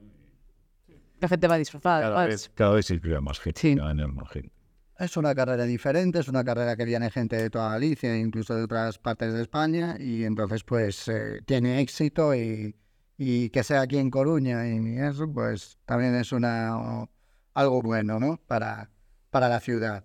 La 1.22 1.28
gente 1.28 1.48
va 1.48 1.58
disfrazada. 1.58 2.02
Cada 2.02 2.26
vez, 2.28 2.50
cada 2.56 2.72
vez 2.76 2.86
se 2.86 2.94
inscribe 2.96 3.20
más 3.22 3.40
gente, 3.40 3.60
Sí. 3.62 3.78
año 3.82 4.08
más 4.08 4.30
gente. 4.32 4.52
Es 5.00 5.16
una 5.16 5.34
carrera 5.34 5.64
diferente, 5.64 6.20
es 6.20 6.28
una 6.28 6.44
carrera 6.44 6.76
que 6.76 6.84
viene 6.84 7.10
gente 7.10 7.38
de 7.38 7.50
toda 7.50 7.72
Galicia, 7.72 8.18
incluso 8.18 8.54
de 8.54 8.64
otras 8.64 9.00
partes 9.00 9.34
de 9.34 9.42
España, 9.42 9.96
y 9.98 10.26
entonces 10.26 10.66
pues 10.66 11.08
eh, 11.08 11.40
tiene 11.46 11.80
éxito 11.80 12.36
y, 12.36 12.76
y 13.18 13.50
que 13.50 13.64
sea 13.64 13.82
aquí 13.82 13.98
en 13.98 14.10
Coruña 14.10 14.68
y 14.68 14.98
eso 14.98 15.32
pues 15.32 15.78
también 15.86 16.16
es 16.16 16.34
una 16.34 17.08
algo 17.54 17.82
bueno, 17.82 18.20
¿no? 18.20 18.42
Para, 18.46 18.90
para 19.30 19.48
la 19.48 19.62
ciudad. 19.62 20.04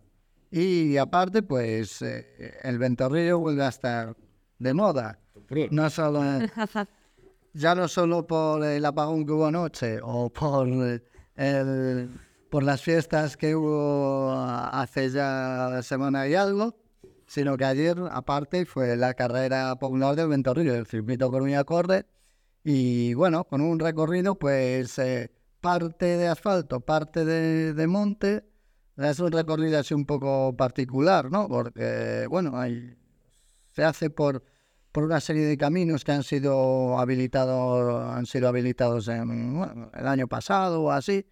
Y 0.52 0.96
aparte 0.96 1.42
pues 1.42 2.00
eh, 2.00 2.58
el 2.62 2.78
Ventorrillo 2.78 3.40
vuelve 3.40 3.64
a 3.64 3.68
estar 3.70 4.16
de 4.60 4.74
moda. 4.74 5.18
No 5.72 5.90
solo, 5.90 6.22
ya 7.52 7.74
no 7.74 7.88
solo 7.88 8.26
por 8.26 8.64
el 8.64 8.84
apagón 8.84 9.26
que 9.26 9.32
hubo 9.32 9.46
anoche 9.46 9.98
o 10.02 10.30
por 10.30 10.68
el, 10.68 12.10
por 12.54 12.62
las 12.62 12.82
fiestas 12.82 13.36
que 13.36 13.56
hubo 13.56 14.30
hace 14.30 15.10
ya 15.10 15.82
semana 15.82 16.28
y 16.28 16.36
algo, 16.36 16.76
sino 17.26 17.56
que 17.56 17.64
ayer, 17.64 17.96
aparte, 18.12 18.64
fue 18.64 18.96
la 18.96 19.14
carrera 19.14 19.74
popular 19.74 20.14
del 20.14 20.28
Ventorrillo, 20.28 20.72
el 20.76 20.86
circuito 20.86 21.32
Coruña 21.32 21.64
Corre, 21.64 22.06
y 22.62 23.12
bueno, 23.14 23.42
con 23.42 23.60
un 23.60 23.80
recorrido, 23.80 24.36
pues 24.36 24.96
eh, 25.00 25.32
parte 25.60 26.16
de 26.16 26.28
asfalto, 26.28 26.78
parte 26.78 27.24
de, 27.24 27.74
de 27.74 27.86
monte, 27.88 28.44
es 28.98 29.18
un 29.18 29.32
recorrido 29.32 29.80
así 29.80 29.92
un 29.92 30.06
poco 30.06 30.54
particular, 30.56 31.32
¿no? 31.32 31.48
Porque, 31.48 32.28
bueno, 32.30 32.56
hay, 32.56 32.96
se 33.72 33.82
hace 33.82 34.10
por, 34.10 34.44
por 34.92 35.02
una 35.02 35.18
serie 35.18 35.44
de 35.44 35.58
caminos 35.58 36.04
que 36.04 36.12
han 36.12 36.22
sido 36.22 37.00
habilitados, 37.00 38.14
han 38.14 38.26
sido 38.26 38.46
habilitados 38.46 39.08
en, 39.08 39.56
bueno, 39.56 39.90
el 39.92 40.06
año 40.06 40.28
pasado 40.28 40.82
o 40.84 40.92
así. 40.92 41.26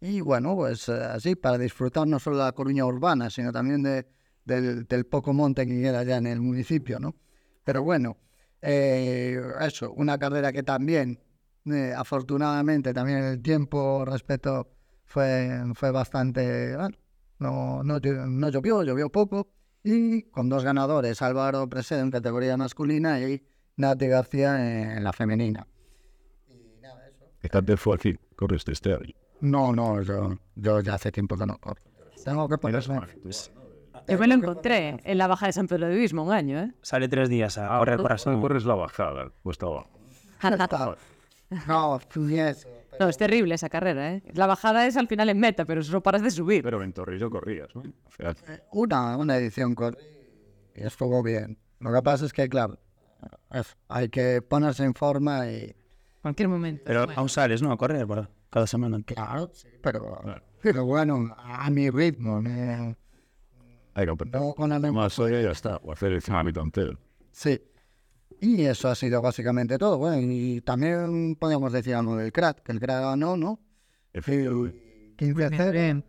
Y 0.00 0.22
bueno, 0.22 0.56
pues 0.56 0.88
eh, 0.88 0.92
así, 0.92 1.36
para 1.36 1.58
disfrutar 1.58 2.06
no 2.06 2.18
solo 2.18 2.38
de 2.38 2.44
la 2.44 2.52
Coruña 2.52 2.86
urbana, 2.86 3.28
sino 3.28 3.52
también 3.52 3.82
de, 3.82 4.06
del, 4.44 4.86
del 4.86 5.04
poco 5.04 5.32
monte 5.34 5.66
que 5.66 5.80
queda 5.80 6.02
ya 6.04 6.16
en 6.16 6.26
el 6.26 6.40
municipio, 6.40 6.98
¿no? 6.98 7.14
Pero 7.64 7.82
bueno, 7.82 8.16
eh, 8.62 9.38
eso, 9.60 9.92
una 9.92 10.18
carrera 10.18 10.52
que 10.52 10.62
también, 10.62 11.20
eh, 11.66 11.92
afortunadamente, 11.94 12.94
también 12.94 13.18
el 13.18 13.42
tiempo 13.42 14.04
respecto 14.06 14.70
fue, 15.04 15.62
fue 15.74 15.90
bastante, 15.90 16.76
bueno, 16.76 16.96
no, 17.38 17.82
no, 17.82 18.00
no 18.00 18.48
llovió, 18.48 18.82
llovió 18.82 19.10
poco, 19.10 19.48
y 19.82 20.22
con 20.24 20.48
dos 20.48 20.64
ganadores, 20.64 21.20
Álvaro 21.20 21.68
Presedo 21.68 22.00
en 22.00 22.10
categoría 22.10 22.56
masculina 22.56 23.20
y 23.20 23.42
Nati 23.76 24.06
García 24.06 24.96
en 24.96 25.04
la 25.04 25.12
femenina. 25.12 25.66
Fíjate, 27.38 27.76
fue 27.76 27.94
al 27.94 27.98
fin, 27.98 28.20
corriste 28.36 28.72
este 28.72 28.92
año. 28.92 29.19
No, 29.40 29.72
no, 29.72 30.02
yo, 30.02 30.36
yo 30.54 30.80
ya 30.80 30.94
hace 30.94 31.10
tiempo 31.10 31.36
que 31.36 31.46
no 31.46 31.58
corro. 31.58 31.80
Tengo 32.24 32.48
que 32.48 32.58
ponerme. 32.58 33.00
Yo 34.08 34.18
me 34.18 34.26
lo 34.26 34.34
encontré 34.34 35.00
en 35.04 35.18
la 35.18 35.26
baja 35.26 35.46
de 35.46 35.52
San 35.52 35.66
Pedro 35.66 35.88
de 35.88 35.96
Bismo 35.96 36.24
un 36.24 36.32
año, 36.32 36.58
¿eh? 36.60 36.72
Sale 36.82 37.08
tres 37.08 37.28
días 37.28 37.58
a 37.58 37.78
correr 37.78 37.98
corres, 37.98 38.64
la 38.64 38.74
bajada, 38.74 39.32
pues 39.42 39.54
estaba. 39.54 39.86
No, 41.66 41.98
eso. 41.98 42.68
No, 42.98 43.08
es 43.08 43.16
terrible 43.16 43.54
esa 43.54 43.68
carrera, 43.68 44.14
¿eh? 44.14 44.22
La 44.34 44.46
bajada 44.46 44.86
es 44.86 44.96
al 44.96 45.08
final 45.08 45.28
en 45.30 45.38
meta, 45.38 45.64
pero 45.64 45.82
solo 45.82 46.02
paras 46.02 46.22
de 46.22 46.30
subir. 46.30 46.62
Pero 46.62 46.82
en 46.82 46.92
Torrillo 46.92 47.30
corrías, 47.30 47.74
¿no? 47.74 47.80
O 47.80 48.10
sea, 48.10 48.34
Una, 48.72 49.16
una 49.16 49.36
edición 49.36 49.74
corrí 49.74 49.98
y 50.74 50.82
estuvo 50.82 51.22
bien. 51.22 51.58
Lo 51.78 51.92
que 51.92 52.02
pasa 52.02 52.26
es 52.26 52.32
que, 52.32 52.48
claro, 52.48 52.78
eso, 53.50 53.74
hay 53.88 54.08
que 54.10 54.42
ponerse 54.42 54.84
en 54.84 54.94
forma 54.94 55.50
y... 55.50 55.74
Cualquier 56.20 56.48
momento. 56.48 56.82
Pero 56.84 57.06
aún 57.16 57.28
sales, 57.28 57.62
¿no? 57.62 57.72
A 57.72 57.78
correr 57.78 58.06
por 58.06 58.28
cada 58.50 58.66
semana. 58.66 59.00
Claro, 59.04 59.50
sí, 59.54 59.68
pero, 59.80 60.22
pero 60.60 60.84
bueno, 60.84 61.34
a 61.38 61.70
mi 61.70 61.88
ritmo, 61.90 62.42
no, 62.42 62.96
hay 63.94 64.04
que 64.04 64.10
aprender. 64.10 64.40
no 64.40 64.54
con 64.54 64.72
el 64.72 64.92
Más 64.92 65.18
hoy 65.18 65.42
ya 65.42 65.50
está, 65.50 65.76
o 65.76 65.92
hacer 65.92 66.12
el 66.12 66.22
circuito 66.22 66.60
entero. 66.60 66.98
Sí. 67.32 67.60
Y 68.42 68.62
eso 68.64 68.88
ha 68.88 68.94
sido 68.94 69.20
básicamente 69.20 69.76
todo. 69.76 69.98
Bueno, 69.98 70.16
y 70.20 70.62
también 70.62 71.36
podríamos 71.36 71.72
decir 71.72 71.94
algo 71.94 72.16
del 72.16 72.32
CRAT, 72.32 72.60
que 72.60 72.72
el 72.72 72.80
CRAT 72.80 73.02
ganó, 73.02 73.36
¿no? 73.36 73.60
Efectivamente. 74.12 75.16
15-0. 75.18 76.04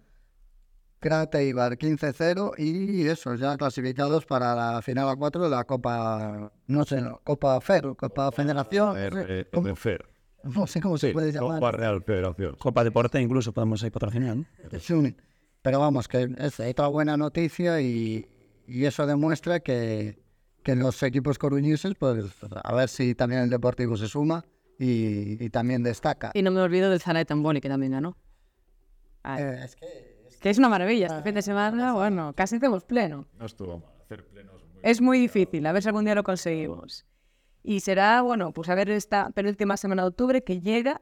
CRAT 1.00 1.36
e 1.36 1.46
Ibar 1.46 1.78
15-0 1.78 2.54
y 2.60 3.08
eso, 3.08 3.34
ya 3.36 3.58
clasificados 3.58 4.26
para 4.26 4.56
la 4.56 4.82
final 4.84 5.10
a 5.10 5.16
4 5.16 5.44
de 5.44 5.50
la 5.50 5.64
Copa, 5.64 6.54
no 6.68 6.86
sé, 6.86 7.02
no, 7.02 7.20
Copa 7.24 7.60
FER, 7.60 7.96
Copa 7.96 8.32
Federación. 8.32 8.96
no 9.52 9.76
No 10.56 10.68
sé 10.68 10.82
cómo 10.82 10.98
se 10.98 11.08
Sí, 11.08 11.14
puede 11.14 11.32
Copa 11.38 11.56
llamar. 11.56 11.78
Real 11.78 12.04
Federación. 12.04 12.56
Copa 12.56 12.84
Deporte 12.84 13.22
incluso 13.22 13.54
podemos 13.54 13.84
ahí 13.84 13.90
patrocinar, 13.92 14.38
¿no? 14.38 14.46
Sí, 14.80 15.16
Pero 15.62 15.80
vamos, 15.80 16.08
que 16.08 16.30
es 16.38 16.60
otra 16.60 16.88
buena 16.88 17.16
noticia 17.18 17.80
y, 17.82 18.28
y 18.68 18.86
eso 18.86 19.06
demuestra 19.06 19.60
que, 19.60 20.20
que 20.64 20.76
los 20.76 21.02
equipos 21.04 21.38
coruñeses, 21.38 21.94
pues 21.96 22.26
a 22.64 22.74
ver 22.76 22.90
si 22.90 23.14
también 23.16 23.42
el 23.44 23.50
Deportivo 23.50 23.98
se 23.98 24.08
suma 24.08 24.44
y, 24.80 25.44
y 25.44 25.50
también 25.50 25.84
destaca. 25.84 26.32
Y 26.34 26.42
no 26.42 26.50
me 26.52 26.62
olvido 26.62 26.90
del 26.90 27.00
Zanay 27.02 27.26
Tamboni, 27.26 27.62
que 27.62 27.70
también 27.70 27.92
ganó. 27.92 28.18
Ah, 29.24 29.40
Eh, 29.40 29.62
es 29.66 29.76
que 29.76 30.12
que 30.42 30.50
es 30.50 30.58
una 30.58 30.70
maravilla. 30.70 31.06
Este 31.06 31.22
fin 31.22 31.36
de 31.36 31.44
semana, 31.44 31.94
bueno, 31.94 32.34
casi 32.36 32.56
hacemos 32.56 32.84
pleno. 32.84 33.28
No 33.38 33.46
estuvo 33.46 33.78
mal. 33.78 33.92
Hacer 34.02 34.26
plenos 34.28 34.56
muy 34.74 34.80
Es 34.82 35.00
muy 35.00 35.20
difícil, 35.20 35.64
a 35.68 35.72
ver 35.72 35.84
si 35.84 35.90
algún 35.90 36.04
día 36.06 36.16
lo 36.16 36.24
conseguimos. 36.24 37.06
Y 37.64 37.82
será, 37.82 38.22
bueno, 38.22 38.54
pues 38.54 38.70
a 38.70 38.76
ver 38.76 38.90
esta 38.90 39.30
penúltima 39.32 39.78
semana 39.78 40.04
de 40.04 40.10
octubre 40.10 40.44
que 40.44 40.62
llega, 40.62 41.02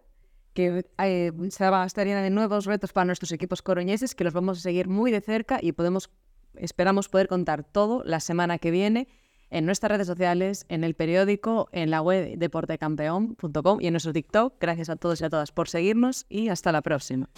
que 0.53 0.85
eh, 0.97 1.31
se 1.49 1.69
va 1.69 1.83
a 1.83 1.85
estar 1.85 2.05
llena 2.05 2.21
de 2.21 2.29
nuevos 2.29 2.65
retos 2.65 2.91
para 2.91 3.05
nuestros 3.05 3.31
equipos 3.31 3.61
coruñeses, 3.61 4.15
que 4.15 4.23
los 4.23 4.33
vamos 4.33 4.59
a 4.59 4.61
seguir 4.61 4.87
muy 4.87 5.11
de 5.11 5.21
cerca 5.21 5.59
y 5.61 5.71
podemos, 5.71 6.09
esperamos 6.55 7.07
poder 7.07 7.27
contar 7.27 7.63
todo 7.63 8.03
la 8.03 8.19
semana 8.19 8.57
que 8.57 8.71
viene 8.71 9.07
en 9.51 9.65
nuestras 9.65 9.91
redes 9.91 10.07
sociales, 10.07 10.65
en 10.69 10.83
el 10.83 10.95
periódico, 10.95 11.69
en 11.71 11.89
la 11.89 12.01
web 12.01 12.37
deportecampeón.com 12.37 13.81
y 13.81 13.87
en 13.87 13.93
nuestro 13.93 14.13
TikTok. 14.13 14.55
Gracias 14.59 14.89
a 14.89 14.95
todos 14.95 15.21
y 15.21 15.25
a 15.25 15.29
todas 15.29 15.51
por 15.51 15.69
seguirnos 15.69 16.25
y 16.29 16.49
hasta 16.49 16.71
la 16.71 16.81
próxima. 16.81 17.29